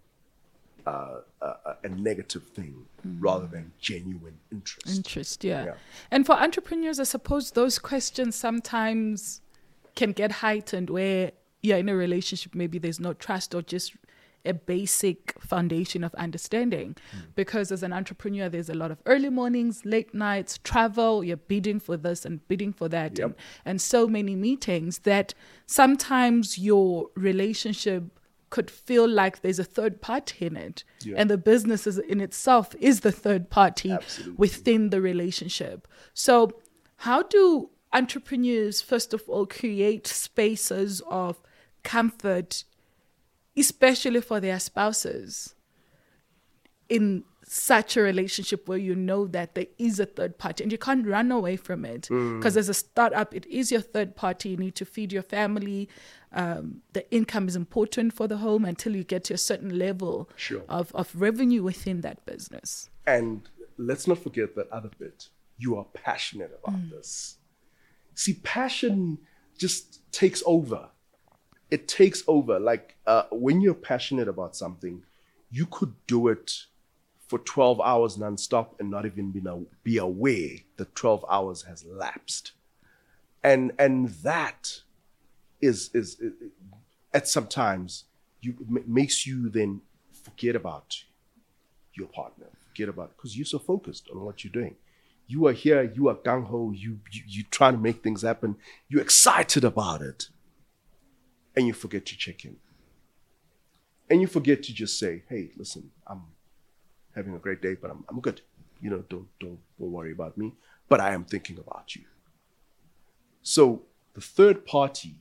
[0.87, 3.17] uh, a, a, negative thing mm.
[3.19, 4.97] rather than genuine interest.
[4.97, 5.65] Interest, yeah.
[5.67, 5.75] yeah.
[6.11, 9.43] And for entrepreneurs, I suppose those questions sometimes
[9.97, 13.95] can get heightened where you're in a relationship, maybe there's no trust or just
[14.45, 16.97] a basic foundation of understanding.
[17.15, 17.35] Mm.
[17.35, 21.81] Because as an entrepreneur, there's a lot of early mornings, late nights, travel, you're bidding
[21.81, 23.27] for this and bidding for that, yep.
[23.27, 25.35] and, and so many meetings that
[25.67, 28.05] sometimes your relationship
[28.51, 30.85] could feel like there's a third party in it.
[31.03, 31.17] Yeah.
[31.19, 34.37] And the business is, in itself is the third party Absolutely.
[34.37, 35.87] within the relationship.
[36.15, 36.53] So,
[37.03, 41.41] how do entrepreneurs, first of all, create spaces of
[41.83, 42.65] comfort,
[43.57, 45.55] especially for their spouses,
[46.89, 50.77] in such a relationship where you know that there is a third party and you
[50.77, 54.57] can't run away from it because as a startup it is your third party you
[54.59, 55.89] need to feed your family
[56.33, 60.29] um, the income is important for the home until you get to a certain level
[60.37, 60.61] Sure.
[60.69, 65.29] of, of revenue within that business And let's not forget that other bit.
[65.57, 67.39] You are passionate about this.
[68.15, 69.19] See, passion
[69.57, 70.91] just takes over.
[71.71, 72.59] It takes over.
[72.59, 75.03] Like uh, when you're passionate about something,
[75.51, 76.65] you could do it
[77.29, 79.43] for 12 hours nonstop and not even be,
[79.85, 82.53] be aware that 12 hours has lapsed.
[83.45, 84.81] And and that
[85.61, 86.35] is is, is
[87.13, 88.05] at sometimes
[88.41, 89.83] you it makes you then
[90.25, 91.05] forget about
[91.95, 92.47] your partner.
[92.69, 94.77] Forget about because you're so focused on what you're doing.
[95.27, 98.57] You are here, you are gung ho, you, you you trying to make things happen,
[98.89, 100.29] you're excited about it,
[101.57, 102.57] and you forget to check in.
[104.11, 106.23] And you forget to just say, hey, listen, I'm
[107.15, 108.41] having a great day, but I'm I'm good.
[108.81, 110.55] You know, don't don't don't worry about me.
[110.89, 112.05] But I am thinking about you.
[113.43, 113.83] So
[114.15, 115.17] the third party,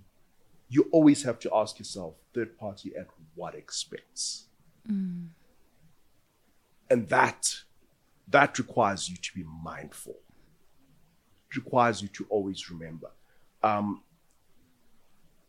[0.69, 4.45] you always have to ask yourself, third party at what expense?
[6.89, 7.55] and that
[8.27, 10.15] that requires you to be mindful
[11.49, 13.11] it requires you to always remember
[13.63, 14.01] um,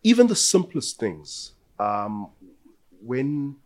[0.03, 2.29] even the simplest things um,
[3.05, 3.57] when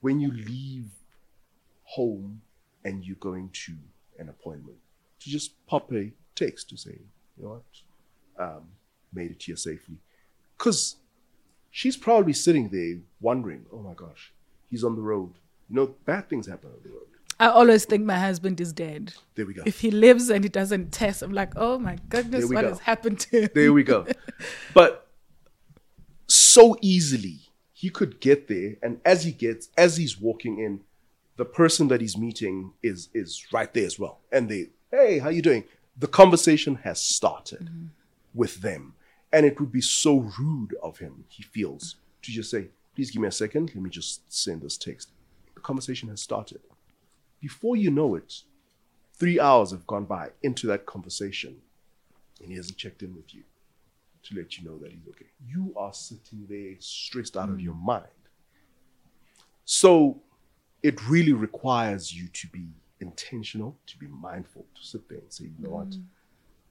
[0.00, 0.90] when you leave
[1.84, 2.40] home
[2.84, 3.72] and you're going to
[4.18, 4.78] an appointment
[5.20, 6.98] to just pop a text to say
[7.36, 7.62] you know what?
[8.38, 8.62] Um,
[9.12, 9.96] made it here safely.
[10.56, 10.96] Because
[11.70, 14.32] she's probably sitting there wondering oh my gosh
[14.70, 15.32] he's on the road.
[15.68, 19.14] You know bad things happen on the road i always think my husband is dead.
[19.34, 19.62] There we go.
[19.66, 22.68] If he lives and he doesn't test i'm like oh my goodness what go.
[22.68, 23.48] has happened to him?
[23.54, 24.06] There we go.
[24.74, 25.06] But
[26.28, 27.40] so easily
[27.72, 30.80] he could get there and as he gets as he's walking in
[31.36, 34.20] the person that he's meeting is is right there as well.
[34.32, 35.64] And they hey how you doing?
[35.98, 37.86] The conversation has started mm-hmm.
[38.34, 38.94] with them.
[39.32, 43.20] And it would be so rude of him he feels to just say please give
[43.20, 43.72] me a second.
[43.74, 45.10] Let me just send this text.
[45.54, 46.60] The conversation has started
[47.40, 48.42] before you know it
[49.14, 51.56] three hours have gone by into that conversation
[52.40, 53.42] and he hasn't checked in with you
[54.22, 55.26] to let you know that he's okay.
[55.46, 57.62] You are sitting there stressed out of mm.
[57.62, 58.06] your mind.
[59.64, 60.20] So
[60.82, 62.68] it really requires you to be
[63.00, 66.02] intentional, to be mindful, to sit there and say, you know what, mm.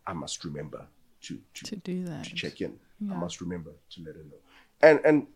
[0.06, 0.86] I must remember
[1.21, 2.78] to to, to do that to check in.
[3.12, 4.38] I must remember to let her know.
[4.82, 5.28] And and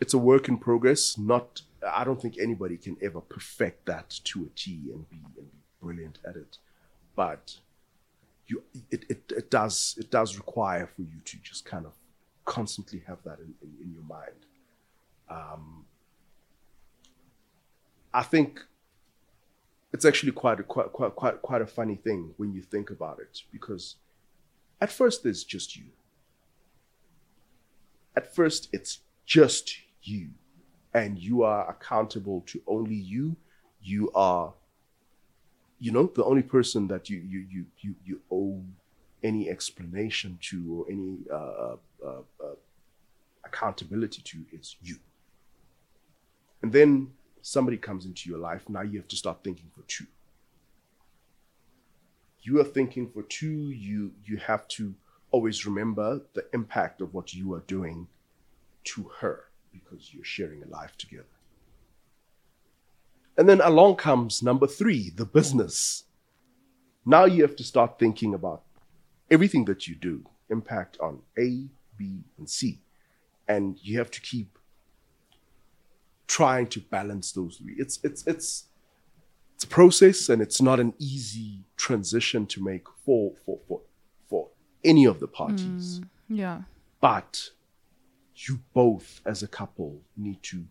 [0.00, 1.16] it's a work in progress.
[1.18, 1.62] Not
[1.94, 5.58] I don't think anybody can ever perfect that to a T and be and be
[5.80, 6.58] brilliant at it.
[7.14, 7.56] But
[8.46, 11.92] you it, it, it does it does require for you to just kind of
[12.44, 14.46] constantly have that in, in, in your mind.
[15.28, 15.84] Um,
[18.14, 18.60] I think
[19.92, 23.18] it's actually quite a quite, quite quite quite a funny thing when you think about
[23.18, 23.96] it because
[24.80, 25.86] at first there's just you.
[28.16, 30.30] At first it's just you
[30.96, 33.36] and you are accountable to only you.
[33.82, 34.54] You are
[35.78, 38.62] you know the only person that you you you you, you owe
[39.22, 42.54] any explanation to or any uh, uh, uh,
[43.44, 44.96] accountability to is you
[46.62, 47.10] and then
[47.42, 50.06] somebody comes into your life now you have to start thinking for two
[52.42, 54.94] you are thinking for two you you have to
[55.30, 58.06] always remember the impact of what you are doing
[58.84, 59.44] to her
[59.84, 61.36] because you're sharing a life together
[63.36, 66.04] and then along comes number three, the business.
[67.04, 68.62] Now you have to start thinking about
[69.30, 72.80] everything that you do, impact on A, B, and C.
[73.46, 74.58] And you have to keep
[76.26, 77.74] trying to balance those three.
[77.78, 78.64] It's it's it's
[79.54, 83.80] it's a process and it's not an easy transition to make for for for
[84.28, 84.48] for
[84.84, 86.00] any of the parties.
[86.00, 86.62] Mm, yeah
[87.00, 87.50] But
[88.36, 90.64] you both as a couple need to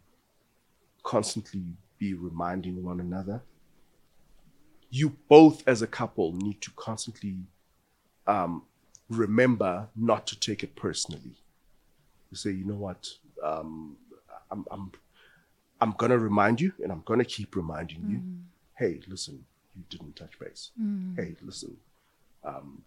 [1.04, 1.64] constantly
[1.98, 3.42] be reminding one another.
[4.90, 7.38] You both as a couple need to constantly
[8.28, 8.64] um,
[9.10, 11.36] remember not to take it personally.
[12.32, 13.08] You say, you know what,
[13.44, 13.98] um,
[14.52, 14.92] I'm, I'm,
[15.82, 18.22] I'm gonna remind you, and I'm gonna keep reminding you.
[18.78, 20.72] Hey, listen, you didn't touch base.
[21.16, 21.78] Hey, listen,
[22.44, 22.84] um,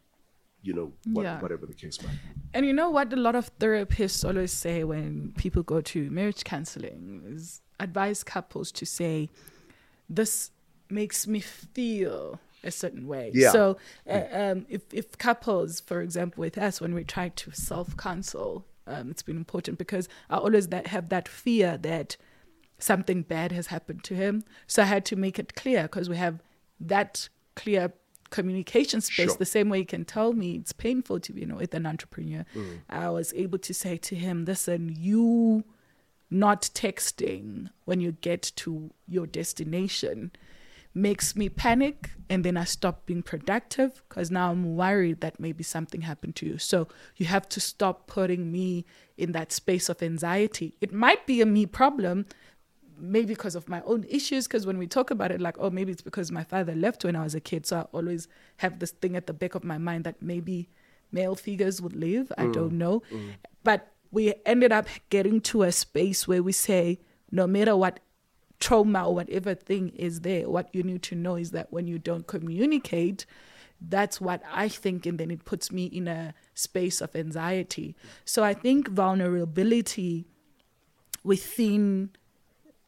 [0.62, 1.40] you know, what, Yeah.
[1.40, 2.18] whatever the case might be.
[2.54, 6.44] And you know what a lot of therapists always say when people go to marriage
[6.44, 9.28] counseling is advise couples to say,
[10.08, 10.50] This
[10.90, 13.30] makes me feel a certain way.
[13.34, 13.52] Yeah.
[13.52, 13.76] So
[14.08, 18.64] uh, um, if, if couples, for example, with us, when we try to self counsel,
[18.86, 22.16] um, it's been important because I always that have that fear that
[22.78, 24.44] something bad has happened to him.
[24.66, 26.42] So I had to make it clear because we have
[26.80, 27.92] that clear
[28.30, 29.36] communication space Sure.
[29.36, 31.86] the same way you can tell me it's painful to be you know with an
[31.86, 32.44] entrepreneur.
[32.54, 32.80] Mm.
[32.88, 35.64] I was able to say to him listen you
[36.30, 40.30] not texting when you get to your destination
[40.94, 45.62] makes me panic and then i stop being productive because now i'm worried that maybe
[45.62, 46.58] something happened to you.
[46.58, 48.84] So you have to stop putting me
[49.16, 50.74] in that space of anxiety.
[50.80, 52.26] It might be a me problem
[53.00, 55.92] maybe because of my own issues because when we talk about it like oh maybe
[55.92, 58.90] it's because my father left when i was a kid so i always have this
[58.90, 60.68] thing at the back of my mind that maybe
[61.12, 62.52] male figures would leave i mm.
[62.52, 63.02] don't know.
[63.12, 63.32] Mm.
[63.64, 66.98] But we ended up getting to a space where we say
[67.30, 68.00] no matter what
[68.60, 71.98] trauma or whatever thing is there what you need to know is that when you
[71.98, 73.24] don't communicate
[73.80, 77.94] that's what i think and then it puts me in a space of anxiety.
[78.24, 80.26] So i think vulnerability
[81.22, 82.10] within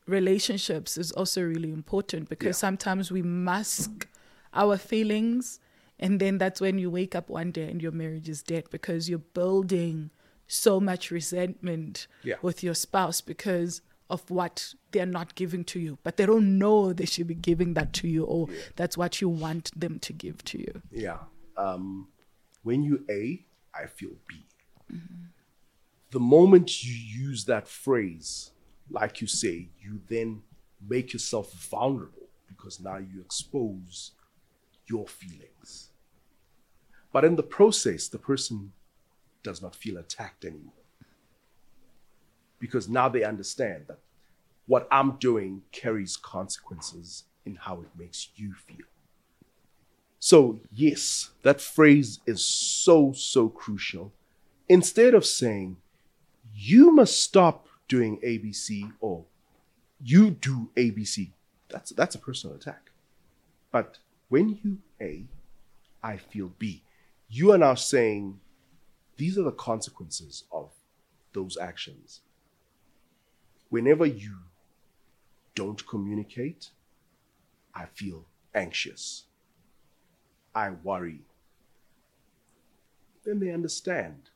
[0.07, 2.69] relationships is also really important because Yeah.
[2.69, 4.09] sometimes we mask
[4.53, 5.61] our feelings
[5.99, 9.09] and then that's when you wake up one day and your marriage is dead because
[9.09, 10.11] you're building
[10.49, 12.37] so much resentment Yeah.
[12.43, 16.93] with your spouse because of what they're not giving to you but they don't know
[16.93, 20.43] they should be giving that to you or that's what you want them to give
[20.45, 21.19] to you Yeah.
[21.57, 22.09] Um,
[22.63, 24.45] when you A, I feel B.
[26.11, 28.51] The moment you use that phrase,
[28.90, 30.42] like you say, you then
[30.88, 34.12] make yourself vulnerable because now you expose
[34.87, 35.90] your feelings.
[37.12, 38.72] But in the process, the person
[39.42, 40.72] does not feel attacked anymore.
[42.59, 43.98] Because now they understand that
[44.66, 48.87] what I'm doing carries consequences in how it makes you feel.
[50.18, 54.12] So, yes, that phrase is so, so crucial.
[54.68, 55.79] Instead of saying,
[56.55, 59.24] you must stop doing ABC or
[60.03, 61.33] you do ABC,
[61.68, 62.90] that's, that's a personal attack.
[63.72, 63.98] But
[64.29, 65.24] when you A,
[66.03, 66.83] I feel B,
[67.29, 68.38] you are now saying,
[69.16, 70.70] these are the consequences of
[71.33, 72.20] those actions.
[73.68, 74.37] Whenever you
[75.57, 76.70] don't communicate,
[77.74, 78.24] I feel
[78.55, 79.24] anxious.
[80.55, 81.22] I worry.
[83.24, 84.31] Then they understand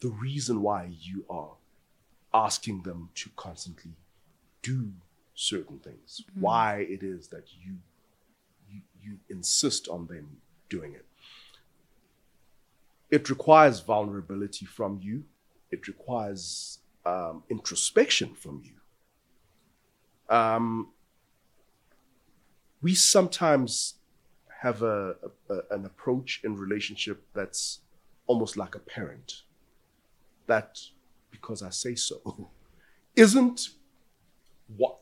[0.00, 1.52] the reason why you are
[2.34, 3.92] asking them to constantly
[4.62, 4.92] do
[5.34, 7.74] certain things, why it is that you,
[8.70, 10.36] you you insist on them
[10.68, 11.06] doing it.
[13.10, 15.24] It requires vulnerability from you.
[15.70, 20.34] It requires um, introspection from you.
[20.34, 20.88] Um,
[22.80, 23.94] we sometimes
[24.60, 25.16] have a,
[25.50, 27.80] a an approach in relationship that's
[28.26, 29.42] almost like a parent
[30.46, 30.80] that
[31.32, 32.48] because i say so
[33.16, 33.70] isn't
[34.76, 34.98] what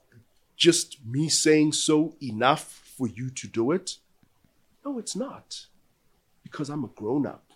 [0.57, 3.99] just me saying so enough for you to do it
[4.85, 5.67] no it's not
[6.43, 7.53] because i'm a grown up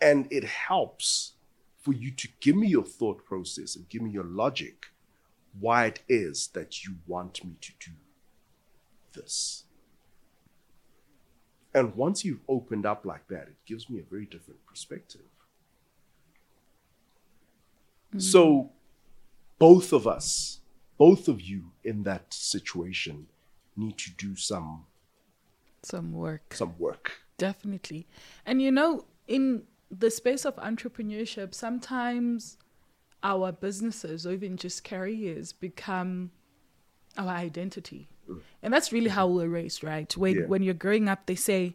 [0.00, 1.32] and it helps
[1.80, 4.86] for you to give me your thought process and give me your logic
[5.58, 7.92] why it is that you want me to do
[9.14, 9.64] this.
[11.74, 15.22] And once you've opened up like that, it gives me a very different perspective.
[18.18, 18.68] So, mm.
[19.58, 20.60] both of us,
[20.98, 23.26] both of you in that situation,
[23.76, 24.84] need to do some
[25.82, 27.22] some work some work.
[27.38, 28.06] Definitely.
[28.46, 32.56] And you know, in the space of entrepreneurship, sometimes
[33.22, 36.30] our businesses or even just careers become
[37.16, 38.08] our identity.
[38.28, 38.40] Mm.
[38.62, 39.36] And that's really how mm-hmm.
[39.36, 40.16] we're raised, right?
[40.16, 40.46] When Yeah.
[40.46, 41.74] when you're growing up, they say,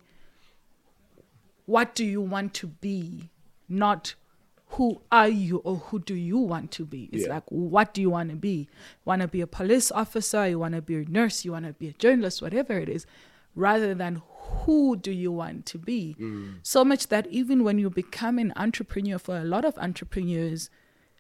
[1.65, 3.30] What do you want to be?
[3.67, 4.15] Not
[4.71, 7.10] who are you or who do you want to be?
[7.12, 7.36] It's Yeah.
[7.36, 8.67] like what do you want to be?
[9.06, 11.73] Want to be a police officer, you want to be a nurse, you want to
[11.73, 13.06] be a journalist, whatever it is,
[13.56, 16.15] rather than who do you want to be?
[16.19, 16.56] Mm.
[16.63, 20.69] So much that even when you become an entrepreneur, for a lot of entrepreneurs,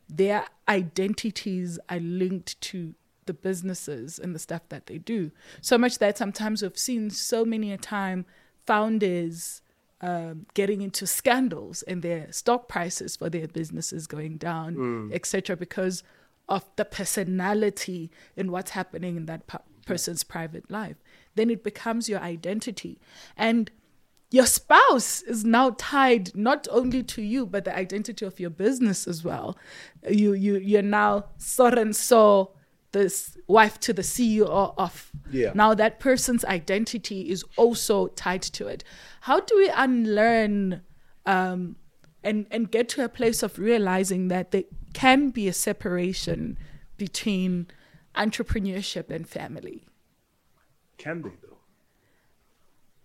[0.09, 2.95] their identities are linked to
[3.25, 5.31] the businesses and the stuff that they do.
[5.61, 8.25] So much that sometimes we've seen so many a time
[8.65, 9.61] founders
[10.01, 16.03] um, getting into scandals and their stock prices for their businesses going down, etc., because
[16.49, 20.97] of the personality and what's happening in that pa- person's private life.
[21.35, 22.99] Then it becomes your identity.
[23.35, 23.71] And
[24.29, 29.07] your spouse is now tied not only to you but the identity of your business
[29.07, 29.57] as well
[30.09, 32.51] you you you're now so and so
[32.91, 35.51] this wife to the ceo of Yeah.
[35.53, 38.83] now that person's identity is also tied to it
[39.21, 40.81] how do we unlearn
[41.25, 41.75] um
[42.23, 44.63] and and get to a place of realizing that there
[44.93, 46.57] can be a separation
[46.97, 47.67] between
[48.15, 49.85] entrepreneurship and family?
[50.97, 51.59] Can they, though?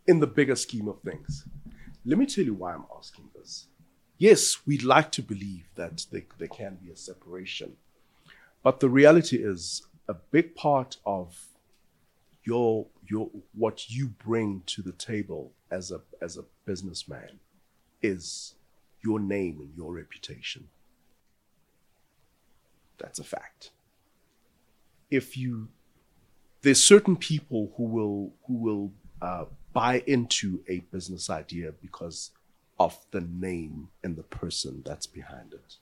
[0.06, 1.44] In the bigger scheme of things.
[2.04, 3.66] Let me tell you why I'm asking this.
[4.18, 7.76] Yes, we'd like to believe that there, there can be a separation.
[8.62, 11.46] But the reality is, a big part of
[12.44, 17.38] your your what you bring to the table as a as a businessman
[18.02, 18.54] is
[19.04, 20.68] your name and your reputation.
[22.98, 23.70] That's a fact.
[25.10, 25.68] If you
[26.62, 32.30] there's certain people who will who will uh, buy into a business idea because
[32.78, 35.76] of the name and the person that's behind it.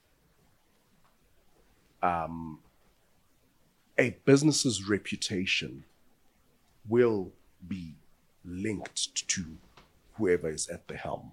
[2.02, 2.60] Um,
[4.00, 5.84] a business's reputation
[6.88, 7.32] will
[7.68, 7.96] be
[8.42, 9.58] linked to
[10.14, 11.32] whoever is at the helm.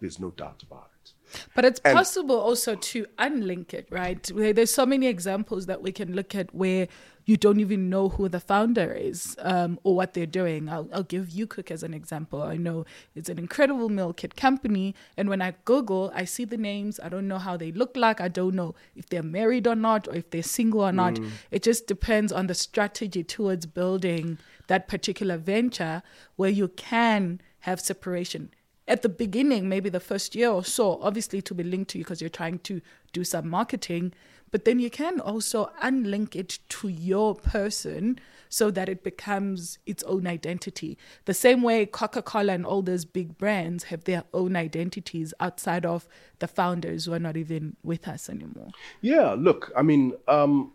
[0.00, 1.12] There's no doubt about it.
[1.54, 4.22] But it's and possible also to unlink it, right?
[4.34, 6.88] There's so many examples that we can look at where
[7.26, 10.68] you don't even know who the founder is um, or what they're doing.
[10.68, 12.42] I'll, I'll give UCOOK as an example.
[12.42, 12.84] I know
[13.14, 14.94] it's an incredible meal kit company.
[15.16, 16.98] And when I Google, I see the names.
[16.98, 18.20] I don't know how they look like.
[18.20, 21.14] I don't know if they're married or not or if they're single or not.
[21.14, 21.30] Mm.
[21.50, 26.02] It just depends on the strategy towards building that particular venture
[26.36, 28.50] where you can have separation
[28.90, 32.04] at the beginning, maybe the first year or so, obviously to be linked to you
[32.04, 32.82] because you're trying to
[33.12, 34.12] do some marketing.
[34.50, 38.18] But then you can also unlink it to your person
[38.48, 40.98] so that it becomes its own identity.
[41.26, 45.86] The same way Coca Cola and all those big brands have their own identities outside
[45.86, 46.08] of
[46.40, 48.70] the founders who are not even with us anymore.
[49.02, 50.72] Yeah, look, I mean, um,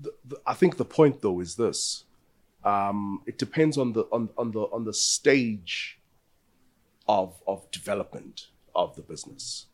[0.00, 2.02] the, the, I think the point though is this.
[2.64, 5.97] Um, it depends on the on, on the on the stage
[7.08, 9.66] of, of development of the business.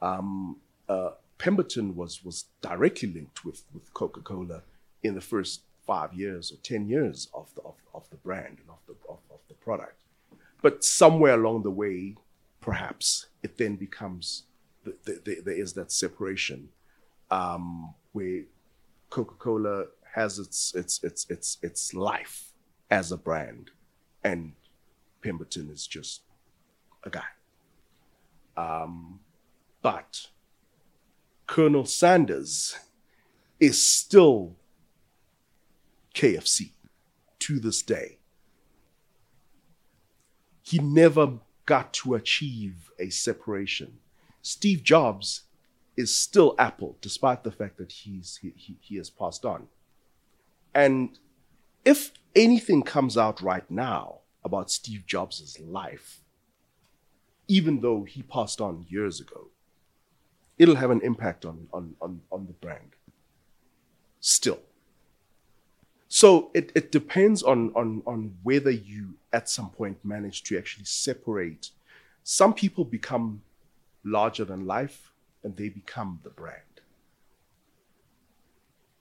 [0.00, 0.56] Um,
[0.88, 4.62] uh, Pemberton was, was directly linked with, with Coca Cola
[5.02, 8.70] in the first five years or 10 years of the, of, of the brand and
[8.70, 9.96] of the, of, of the product.
[10.62, 12.16] But somewhere along the way,
[12.60, 14.44] perhaps it then becomes
[14.84, 16.68] the, the, the, there is that separation
[17.30, 18.42] um, where
[19.08, 22.52] Coca Cola has its, its, its, its, its life
[22.90, 23.70] as a brand,
[24.24, 24.52] and
[25.22, 26.22] Pemberton is just
[27.04, 27.24] a guy.
[28.56, 29.20] Um,
[29.82, 30.28] but
[31.46, 32.76] Colonel Sanders
[33.58, 34.56] is still
[36.14, 36.72] KFC
[37.40, 38.18] to this day.
[40.62, 43.98] He never got to achieve a separation.
[44.42, 45.42] Steve Jobs
[45.96, 49.68] is still Apple, despite the fact that he's, he, he, he has passed on.
[50.74, 51.18] And
[51.84, 56.20] if anything comes out right now about Steve Jobs' life,
[57.50, 59.48] even though he passed on years ago,
[60.56, 62.94] it'll have an impact on, on, on, on the brand
[64.20, 64.60] still.
[66.06, 70.84] So it, it depends on, on, on whether you at some point manage to actually
[70.84, 71.70] separate.
[72.22, 73.42] Some people become
[74.04, 75.10] larger than life
[75.42, 76.56] and they become the brand.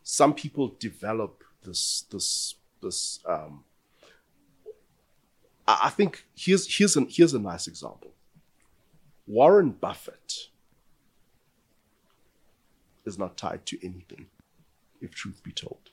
[0.02, 3.64] Some people develop this this this um,
[5.68, 8.12] I think here's here's an here's a nice example.
[9.30, 10.49] Warren Buffett
[13.05, 14.25] is not tied to anything,
[15.01, 15.91] if truth be told.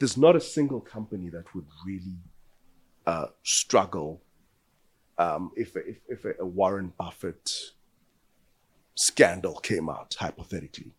[0.00, 2.16] There's not a single company that would really
[3.06, 4.20] uh, struggle
[5.16, 7.70] um, if, if, if a, Warren Buffett
[8.96, 10.90] scandal came out, hypothetically.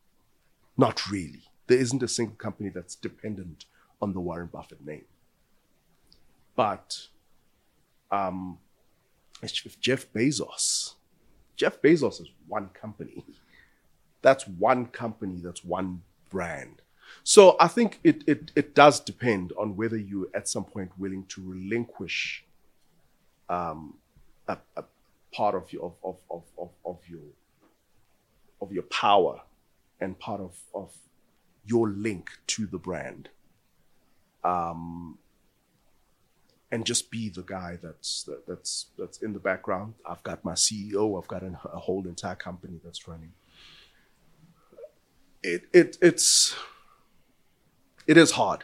[0.77, 1.43] Not really.
[1.67, 3.65] There isn't a single company that's dependent
[4.01, 5.03] on the Warren Buffett name.
[6.55, 7.07] But
[8.09, 8.59] um,
[9.41, 10.93] if Jeff Bezos
[11.55, 13.23] Jeff Bezos is one company.
[14.21, 16.81] That's one company, that's one brand.
[17.23, 21.25] So I think it, it, it does depend on whether you're at some point willing
[21.29, 22.43] to relinquish
[23.49, 23.95] um,
[24.47, 24.83] a, a,
[25.33, 27.19] part of your of, of, of, of, your
[28.61, 29.41] of your power
[29.99, 30.93] and part of, of
[31.65, 33.29] your link to the brand.
[34.43, 35.17] Um,
[36.71, 39.93] and just be the guy that's that, that's that's in the background.
[40.05, 41.21] I've got my CEO.
[41.21, 43.33] I've got a, a whole entire company that's running.
[45.43, 46.55] It it it's
[48.07, 48.63] it is hard.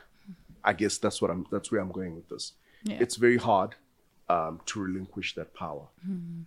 [0.64, 1.46] I guess that's what I'm.
[1.52, 2.54] That's where I'm going with this.
[2.84, 2.98] Yeah.
[3.00, 3.76] It's very hard
[4.30, 5.88] um, to relinquish that power.
[6.08, 6.42] Mm-hmm.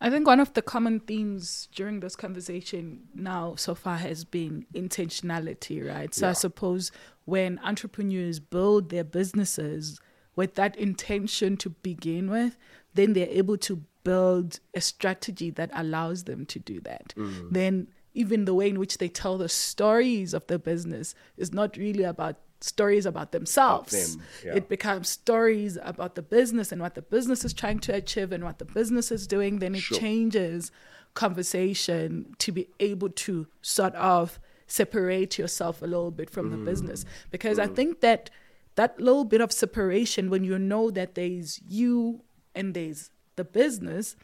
[0.00, 4.66] I think one of the common themes during this conversation now so far has been
[4.74, 6.12] intentionality, right?
[6.14, 6.30] So yeah.
[6.30, 6.92] I suppose
[7.24, 10.00] when entrepreneurs build their businesses,
[10.36, 12.56] with that intention to begin with,
[12.94, 17.14] then they're able to build a strategy that allows them to do that.
[17.16, 17.50] Mm.
[17.50, 21.76] Then even the way in which they tell the stories of the business is not
[21.76, 24.14] really about stories about themselves.
[24.16, 24.54] them, yeah.
[24.54, 28.42] It becomes stories about the business and what the business is trying to achieve and
[28.44, 29.58] what the business is doing.
[29.58, 29.98] Then it Sure.
[29.98, 30.70] changes
[31.14, 36.64] conversation to be able to sort of separate yourself a little bit from the Mm.
[36.64, 37.04] business.
[37.30, 38.30] Because I think that
[38.76, 42.22] that little bit of separation, when you know that there's you
[42.54, 44.16] and there's the business,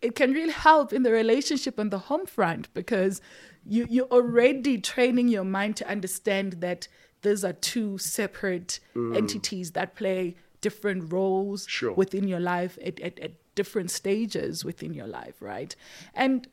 [0.00, 3.20] it can really help in the relationship on the home front because
[3.66, 6.86] you, you're already training your mind to understand that
[7.22, 11.92] these are two separate entities that play different roles Sure.
[11.92, 15.74] within your life at, at, at different stages within your life, right?
[16.14, 16.46] And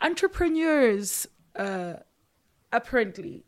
[0.00, 1.26] entrepreneurs,
[1.56, 1.94] uh,
[2.72, 3.44] apparently,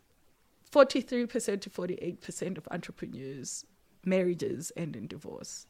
[0.71, 3.65] 43% to 48% of entrepreneurs'
[4.05, 5.67] marriages end in divorce.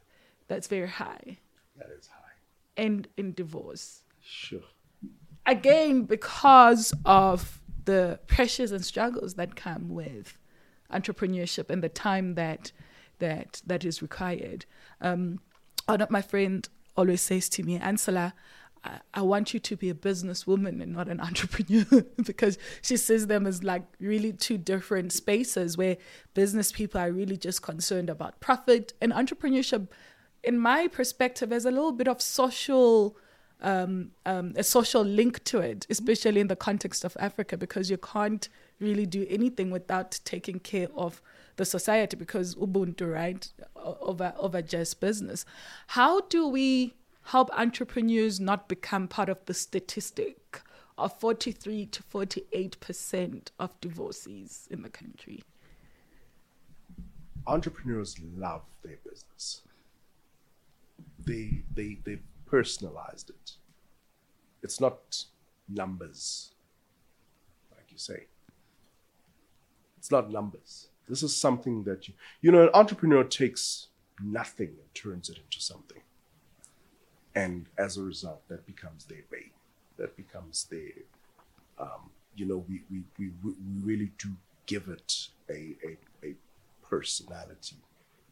[0.47, 1.37] That's very high.
[1.77, 2.19] That is high.
[2.75, 4.03] End in divorce.
[4.21, 4.61] Sure.
[5.45, 10.37] Again, because of the pressures and struggles that come with
[10.91, 12.71] entrepreneurship and the time that
[13.19, 14.65] that that is required.
[15.01, 15.39] Um,
[15.85, 18.33] one of my friend always says to me, Ancillar,
[19.13, 23.45] I, want you to be a businesswoman and not an entrepreneur because she sees them
[23.45, 25.97] as like really two different spaces where
[26.33, 29.87] business people are really just concerned about profit and entrepreneurship
[30.43, 33.17] in my perspective has a little bit of social
[33.61, 37.97] um, um, a social link to it, especially in the context of Africa, because you
[37.97, 38.47] can't
[38.79, 41.21] really do anything without taking care of
[41.57, 45.43] the society because Ubuntu, right, over over just business.
[45.87, 46.93] How do we
[47.29, 50.61] help entrepreneurs not become part of the statistic
[50.97, 55.43] of 43 to 48 percent of divorcees in the country?
[57.49, 59.61] entrepreneurs love their business.
[61.25, 63.51] They they they personalized it.
[64.61, 65.25] It's not
[65.67, 66.53] numbers,
[67.71, 68.27] like you say.
[69.97, 70.87] It's not numbers.
[71.07, 73.87] This is something that you you know an entrepreneur takes
[74.21, 76.01] nothing and turns it into something.
[77.35, 79.51] And as a result, that becomes their way.
[79.97, 80.91] That becomes their
[81.79, 84.29] um, you know, we, we, we, we really do
[84.65, 86.35] give it a, a, a
[86.87, 87.77] personality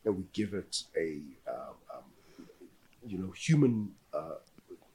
[0.06, 1.20] and we give it a,
[1.50, 2.48] um, um,
[3.06, 4.36] you know, human uh,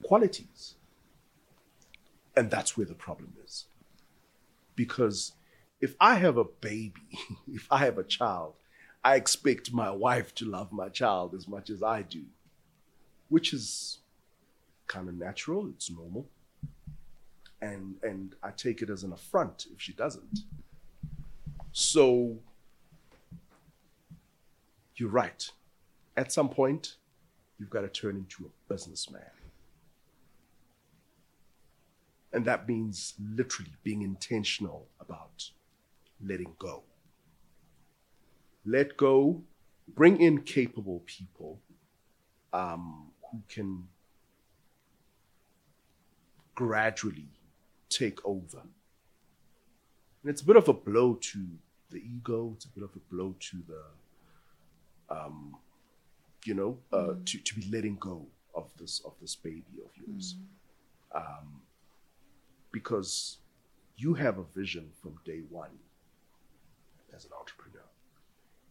[0.02, 0.74] qualities.
[2.36, 3.66] And that's where the problem is.
[4.74, 5.32] Because
[5.80, 6.94] if I have a baby,
[7.52, 8.54] if I have a child,
[9.04, 12.22] I expect my wife to love my child as much as I do,
[13.32, 13.98] which is
[14.86, 16.26] kind of natural, it's normal
[17.62, 20.40] and and I take it as an affront if she doesn't.
[21.70, 22.36] So
[24.96, 25.48] you're right.
[26.16, 26.96] At some point,
[27.58, 29.22] you've got to turn into a businessman.
[32.34, 35.50] And that means literally being intentional about
[36.24, 36.82] letting go.
[38.64, 39.42] Let go,
[39.94, 41.60] bring in capable people
[42.52, 43.88] um, who can
[46.54, 47.28] gradually
[47.88, 48.60] take over.
[50.22, 51.46] And it's a bit of a blow to
[51.90, 55.56] the ego, it's a bit of a blow to the, um,
[56.44, 60.36] you know, uh, to, to be letting go of this of this baby of yours.
[61.14, 61.62] Um,
[62.70, 63.38] because
[63.96, 65.78] you have a vision from day one
[67.14, 67.86] as an entrepreneur.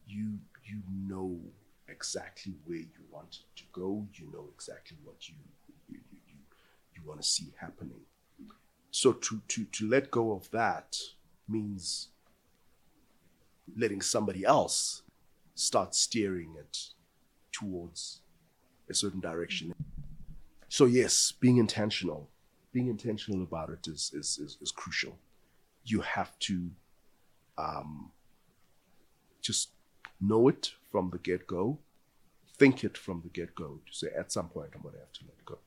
[0.07, 1.39] You you know
[1.91, 4.07] exactly where you want it to go.
[4.13, 5.35] You know exactly what you
[5.89, 6.35] you, you, you,
[6.95, 8.01] you want to see happening.
[8.91, 10.97] So to, to to let go of that
[11.47, 12.09] means
[13.77, 15.03] letting somebody else
[15.55, 16.77] start steering it
[17.51, 18.21] towards
[18.89, 19.73] a certain direction.
[20.69, 22.29] So yes, being intentional,
[22.71, 25.17] being intentional about it is is is, is crucial.
[25.83, 26.69] You have to
[27.57, 28.11] um,
[29.41, 29.69] just
[30.21, 31.79] know it from the get go,
[32.57, 35.13] think it from the get go to say at some point I'm going to have
[35.13, 35.57] to let go.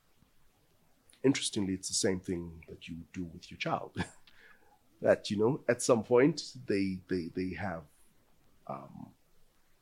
[1.25, 3.93] Interestingly, it's the same thing that you do with your child.
[5.03, 7.83] that you know, at some point they they they have
[8.67, 9.09] um,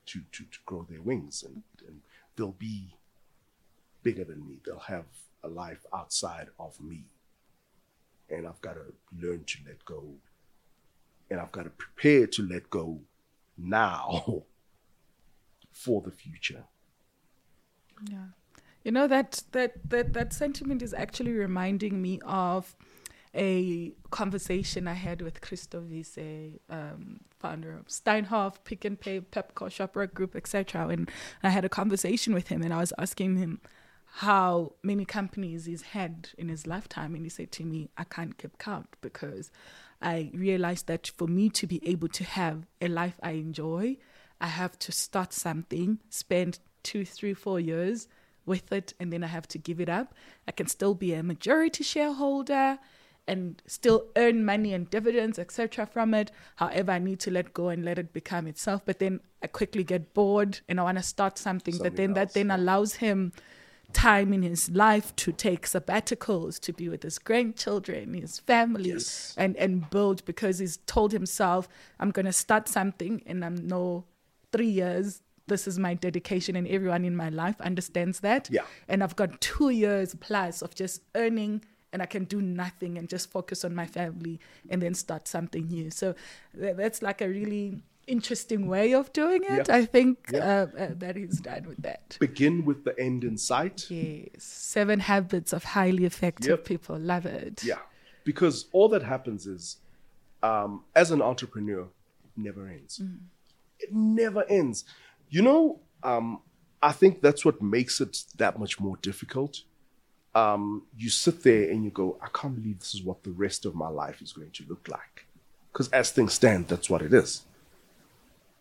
[0.06, 2.00] to, to to grow their wings and, and
[2.36, 2.94] they'll be
[4.02, 4.60] bigger than me.
[4.64, 5.04] They'll have
[5.44, 7.04] a life outside of me,
[8.30, 10.02] and I've got to learn to let go,
[11.30, 13.00] and I've got to prepare to let go
[13.58, 14.44] now
[15.72, 16.64] for the future.
[18.10, 18.26] Yeah.
[18.84, 22.74] You know that that that that sentiment is actually reminding me of
[23.34, 29.68] a conversation I had with Christo Wiese, um, founder of Steinhoff, Pick n Pay, Pepco,
[29.68, 30.88] Shoprite Group, etc.
[30.88, 31.10] And
[31.42, 33.60] I had a conversation with him, and I was asking him,
[34.16, 37.14] how many companies he's had in his lifetime.
[37.14, 39.50] And he said to me, I can't keep count because
[40.02, 43.96] I realized that for me to be able to have a life I enjoy,
[44.42, 48.08] I have to start something, spend two, three, four years
[48.44, 50.14] with it, and then I have to give it up.
[50.48, 52.78] I can still be a majority shareholder
[53.28, 56.32] and still earn money and dividends, etc., from it.
[56.56, 58.82] However, I need to let go and let it become itself.
[58.84, 61.74] But then I quickly get bored and I want to start something.
[61.74, 63.32] Something but then that then allows him
[63.92, 69.34] time in his life to take sabbaticals, to be with his grandchildren, his family, Yes.
[69.38, 71.68] and and build because he's told himself,
[72.00, 74.04] I'm gonna start something and I'm no
[74.52, 75.22] three years.
[75.48, 78.48] This is my dedication, and everyone in my life understands that.
[78.50, 78.62] Yeah.
[78.88, 83.08] And I've got two years plus of just earning, and I can do nothing and
[83.08, 84.38] just focus on my family
[84.70, 85.90] and then start something new.
[85.90, 86.14] So
[86.54, 89.68] tha- that's like a really interesting way of doing it.
[89.68, 89.76] Yeah.
[89.76, 90.38] I think Yeah.
[90.38, 92.16] uh, uh, that he's done with that.
[92.20, 93.86] Begin with the end in sight.
[93.90, 94.42] Yes.
[94.44, 96.64] Seven habits of highly effective Yep.
[96.64, 96.98] people.
[96.98, 97.62] Love it.
[97.64, 97.78] Yeah.
[98.24, 99.78] Because all that happens is,
[100.42, 101.88] um, as an entrepreneur,
[102.36, 103.00] never ends.
[103.82, 104.84] It never ends.
[105.28, 106.40] You know, um,
[106.82, 109.62] I think that's what makes it that much more difficult.
[110.34, 113.66] Um, you sit there and you go, I can't believe this is what the rest
[113.66, 115.26] of my life is going to look like.
[115.72, 117.42] Because as things stand, that's what it is.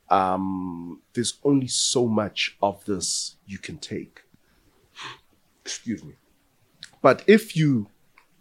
[0.09, 4.21] Um, there's only so much of this you can take.
[5.63, 6.15] Excuse me.
[7.01, 7.87] But if you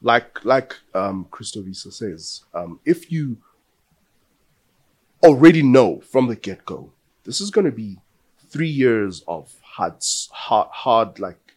[0.03, 3.39] like like um Christo Wiese says, um, if you
[5.23, 6.93] already know from the get-go,
[7.25, 7.99] this is gonna be
[8.49, 9.95] three years of hard
[10.33, 11.55] hard, hard like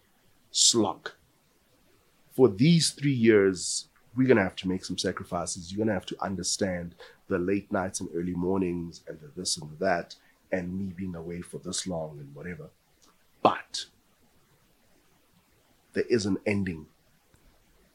[0.51, 1.11] slog.
[2.31, 5.71] For these three years, we're gonna have to make some sacrifices.
[5.71, 6.95] You're gonna have to understand
[7.27, 10.15] the late nights and early mornings and the this and the that,
[10.51, 12.69] and me being away for this long and whatever.
[13.41, 13.85] But
[15.93, 16.87] there is an ending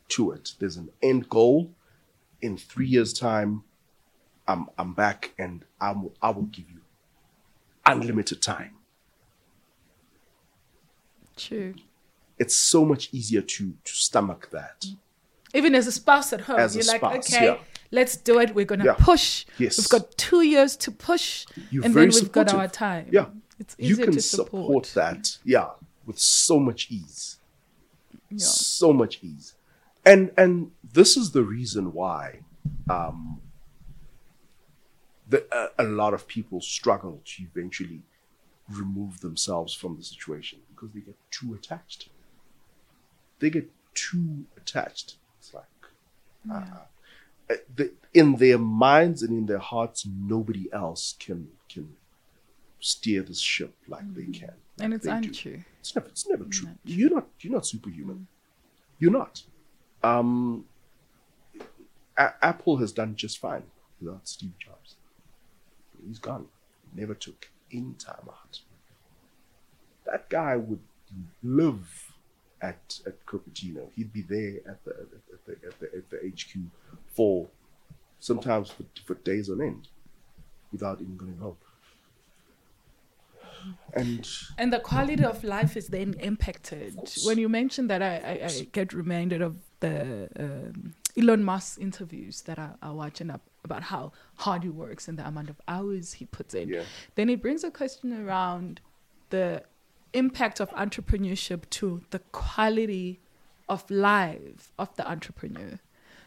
[0.09, 0.55] to it.
[0.59, 1.71] There's an end goal.
[2.41, 3.64] In three years' time,
[4.49, 6.81] I'm I'm back and I'm I will give you
[7.87, 8.73] unlimited time.
[11.37, 11.75] True.
[12.39, 14.87] It's so much easier to to stomach that.
[15.55, 17.57] Even as a spouse at home, As a you're like, spouse, okay, yeah.
[17.91, 18.55] let's do it.
[18.55, 18.97] We're gonna Yeah.
[18.99, 19.47] push.
[19.59, 19.79] Yes.
[19.79, 23.09] We've got two years to push, You're and then we've got our time.
[23.11, 23.27] Yeah.
[23.59, 24.87] It's You easier can to support.
[24.87, 24.93] support.
[24.95, 25.71] that, yeah,
[26.07, 27.39] with so much ease.
[28.31, 28.39] Yeah.
[28.39, 29.55] So much ease.
[30.07, 32.41] And and this is the reason why
[32.89, 33.41] um
[35.29, 38.03] the, a, a lot of people struggle to eventually
[38.70, 42.09] remove themselves from the situation because they get too attached.
[43.39, 45.16] They get too attached.
[45.39, 45.64] It's like
[46.53, 46.64] uh,
[47.51, 51.97] uh, the, in their minds and in their hearts, nobody else can can
[52.81, 54.55] steer this ship like they can.
[54.81, 55.29] And it's they do.
[55.29, 55.64] untrue.
[55.81, 56.68] It's never, it's never true.
[56.68, 58.26] Not You're not, you're not superhuman.
[58.99, 59.43] You're not.
[60.03, 60.66] Um,
[62.16, 63.64] A- Apple has done just fine
[64.01, 64.95] without Steve Jobs.
[66.07, 66.47] He's gone.
[66.95, 68.61] Never took any time out.
[70.07, 70.81] That guy would
[71.43, 72.13] live
[72.63, 73.91] at at Cupertino.
[73.95, 76.59] He'd be there at the at the at the, at the HQ
[77.15, 77.49] for
[78.21, 79.89] sometimes for, for days on end
[80.73, 81.57] without even going home.
[83.93, 86.97] And And the quality of life is then impacted.
[87.25, 92.43] When you mention that, I, I, I get reminded of the um, Elon Musk interviews
[92.43, 95.61] that I, I watch and up about how hard he works and the amount of
[95.66, 96.69] hours he puts in.
[96.69, 96.83] Yeah.
[97.16, 98.81] Then it brings a question around
[99.31, 99.64] the
[100.12, 103.21] impact of entrepreneurship to the quality
[103.69, 105.79] of life of the entrepreneur.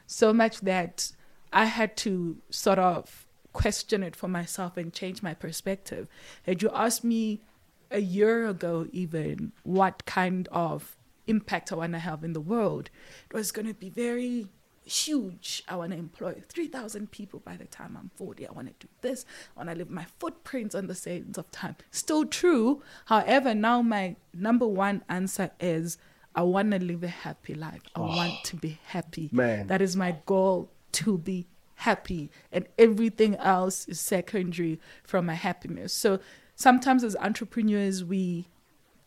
[0.06, 1.12] So much that
[1.54, 6.08] I had to sort of question it for myself and change my perspective.
[6.44, 7.42] Had you asked me
[7.89, 10.96] a year ago, even what kind of
[11.28, 12.89] impact I want to have in the world,
[13.30, 14.48] it was going to be very
[14.86, 15.64] huge.
[15.68, 18.48] I want to employ 3,000 people by the time I'm 40.
[18.48, 19.26] I want to do this.
[19.56, 21.76] I want to leave my footprints on the sands of time.
[21.92, 22.82] Still true.
[23.06, 25.98] However, now my number one answer is
[26.34, 27.82] I want to live a happy life.
[27.96, 28.16] I oh.
[28.16, 29.30] want to be happy.
[29.32, 29.68] Man.
[29.68, 32.32] That is my goal to be happy.
[32.52, 35.94] And everything else is secondary from my happiness.
[35.94, 36.20] So
[36.56, 38.48] sometimes as entrepreneurs, we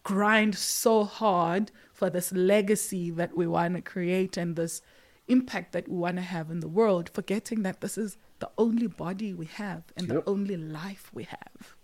[0.02, 4.82] grind so hard for this legacy that we want to create and this
[5.28, 8.86] impact that we want to have in the world, forgetting that this is the only
[8.86, 10.24] body we have and Yep.
[10.24, 11.76] the only life we have.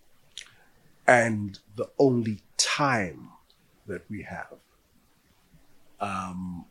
[1.06, 3.30] and the only time
[3.86, 4.54] that we have.
[6.00, 6.66] Um,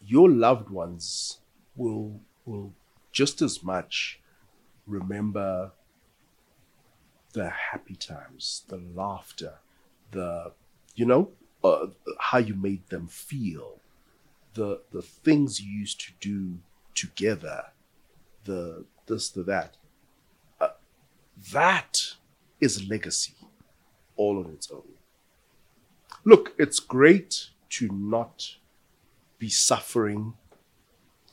[0.00, 1.40] your loved ones
[1.76, 2.72] will will
[3.12, 4.20] just as much
[4.86, 5.72] remember
[7.32, 9.54] the happy times, the laughter,
[10.12, 10.52] the
[10.94, 11.30] you know,
[11.62, 11.86] uh,
[12.20, 13.80] how you made them feel,
[14.54, 16.58] the the things you used to do
[16.94, 17.66] together,
[18.44, 19.76] the this, the that.
[20.60, 20.68] Uh,
[21.52, 22.14] that
[22.60, 23.34] is legacy,
[24.16, 24.82] all on its own.
[26.24, 28.56] Look, it's great to not
[29.38, 30.34] be suffering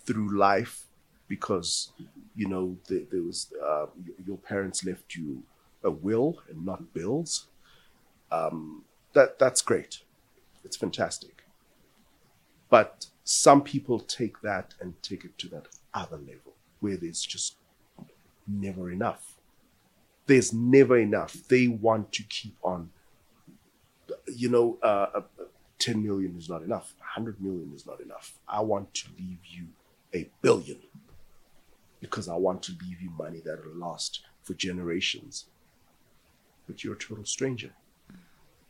[0.06, 0.86] through life
[1.28, 1.94] because
[2.36, 3.86] you know there, there was uh,
[4.26, 5.44] your parents left you
[5.84, 7.48] a will and not bills.
[8.32, 10.02] Um, that that's great.
[10.64, 11.41] It's fantastic.
[12.72, 17.58] But some people take that and take it to that other level where there's just
[18.48, 19.36] never enough.
[20.26, 21.34] There's never enough.
[21.50, 22.90] They want to keep on.
[24.26, 25.22] You know, uh, uh,
[25.80, 26.94] 10 million is not enough.
[27.00, 28.40] 100 million is not enough.
[28.48, 29.68] I want to leave you
[30.14, 30.80] a billion
[32.00, 35.48] because I want to leave you money that will last for generations.
[36.68, 37.72] But you're a total stranger.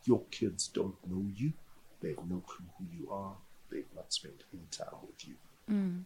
[0.04, 1.52] Your kids don't know you.
[2.00, 3.36] They have no clue who you are.
[3.72, 5.34] They've not spent any time with you.
[5.70, 6.04] Mm.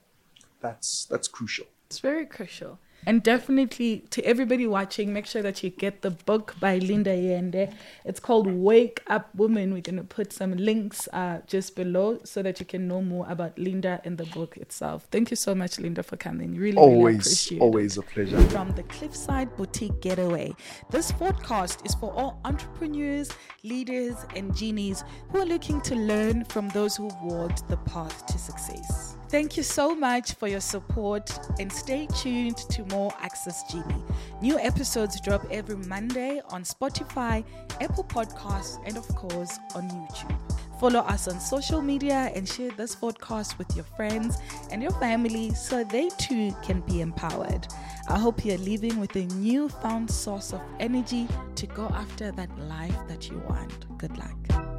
[0.61, 1.67] That's that's crucial.
[1.87, 2.79] It's very crucial.
[3.05, 7.73] And definitely to everybody watching, make sure that you get the book by Linda Yende.
[8.05, 9.73] It's called Wake Up Woman.
[9.73, 13.25] We're going to put some links uh, just below so that you can know more
[13.29, 15.07] about Linda and the book itself.
[15.13, 16.57] Thank you so much, Linda, for coming.
[16.57, 18.41] Really, always, really always a pleasure.
[18.49, 20.55] From the Cliffside Boutique Getaway,
[20.91, 23.31] this podcast is for all entrepreneurs,
[23.63, 28.39] leaders, and genies who are looking to learn from those who walked the path to
[28.39, 29.17] success.
[29.29, 34.03] Thank you so much for your support and stay tuned to more Access Genie.
[34.41, 37.45] New episodes drop every Monday on Spotify,
[37.81, 40.39] Apple Podcasts, and of course on YouTube.
[40.79, 44.39] Follow us on social media and share this podcast with your friends
[44.71, 47.67] and your family so they too can be empowered.
[48.09, 52.97] I hope you're living with a newfound source of energy to go after that life
[53.09, 53.99] that you want.
[53.99, 54.76] Good luck.